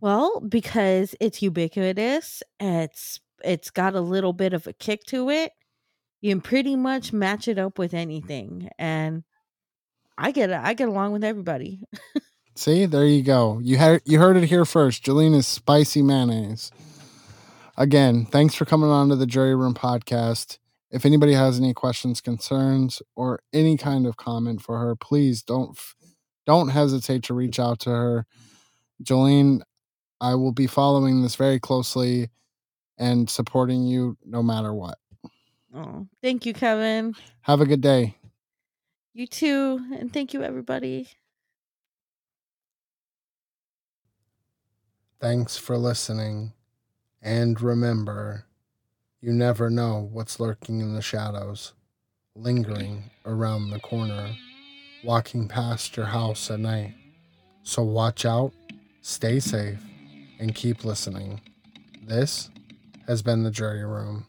Well, 0.00 0.40
because 0.40 1.14
it's 1.20 1.42
ubiquitous, 1.42 2.42
it's 2.58 3.20
it's 3.42 3.70
got 3.70 3.94
a 3.94 4.00
little 4.00 4.32
bit 4.32 4.52
of 4.52 4.66
a 4.66 4.72
kick 4.72 5.04
to 5.06 5.30
it. 5.30 5.52
You 6.20 6.30
can 6.30 6.40
pretty 6.40 6.76
much 6.76 7.12
match 7.12 7.48
it 7.48 7.58
up 7.58 7.78
with 7.78 7.94
anything, 7.94 8.68
and 8.78 9.24
I 10.16 10.30
get 10.30 10.52
I 10.52 10.74
get 10.74 10.88
along 10.88 11.12
with 11.12 11.24
everybody. 11.24 11.82
See, 12.56 12.86
there 12.86 13.06
you 13.06 13.22
go. 13.22 13.58
You 13.62 13.76
had 13.76 14.02
you 14.04 14.18
heard 14.18 14.36
it 14.36 14.44
here 14.44 14.64
first. 14.64 15.04
Juleen 15.04 15.34
is 15.34 15.46
spicy 15.46 16.02
mayonnaise. 16.02 16.70
Again, 17.76 18.26
thanks 18.26 18.54
for 18.54 18.66
coming 18.66 18.90
on 18.90 19.08
to 19.08 19.16
the 19.16 19.26
Jury 19.26 19.54
Room 19.54 19.72
podcast. 19.72 20.58
If 20.90 21.06
anybody 21.06 21.32
has 21.32 21.58
any 21.58 21.72
questions, 21.72 22.20
concerns, 22.20 23.00
or 23.16 23.40
any 23.52 23.76
kind 23.76 24.06
of 24.06 24.16
comment 24.16 24.60
for 24.60 24.78
her, 24.78 24.94
please 24.96 25.42
don't 25.42 25.78
don't 26.46 26.68
hesitate 26.68 27.22
to 27.24 27.34
reach 27.34 27.58
out 27.58 27.78
to 27.80 27.90
her. 27.90 28.26
Juleen, 29.02 29.62
I 30.20 30.34
will 30.34 30.52
be 30.52 30.66
following 30.66 31.22
this 31.22 31.36
very 31.36 31.58
closely 31.58 32.28
and 32.98 33.28
supporting 33.28 33.84
you 33.84 34.16
no 34.24 34.42
matter 34.42 34.74
what. 34.74 34.98
Oh, 35.74 36.06
thank 36.22 36.44
you, 36.46 36.52
Kevin. 36.52 37.14
Have 37.42 37.60
a 37.60 37.66
good 37.66 37.80
day. 37.80 38.16
You 39.14 39.26
too, 39.26 39.84
and 39.98 40.12
thank 40.12 40.34
you, 40.34 40.42
everybody. 40.42 41.08
Thanks 45.20 45.56
for 45.56 45.76
listening. 45.76 46.52
And 47.20 47.60
remember, 47.60 48.46
you 49.20 49.32
never 49.32 49.68
know 49.68 50.08
what's 50.12 50.40
lurking 50.40 50.80
in 50.80 50.94
the 50.94 51.02
shadows, 51.02 51.74
lingering 52.34 53.10
around 53.26 53.70
the 53.70 53.80
corner, 53.80 54.30
walking 55.04 55.46
past 55.46 55.96
your 55.96 56.06
house 56.06 56.50
at 56.50 56.60
night. 56.60 56.94
So 57.62 57.82
watch 57.82 58.24
out, 58.24 58.52
stay 59.02 59.40
safe, 59.40 59.78
and 60.40 60.54
keep 60.54 60.84
listening. 60.84 61.40
This 62.02 62.50
has 63.06 63.22
been 63.22 63.44
the 63.44 63.50
Jury 63.50 63.84
Room. 63.84 64.26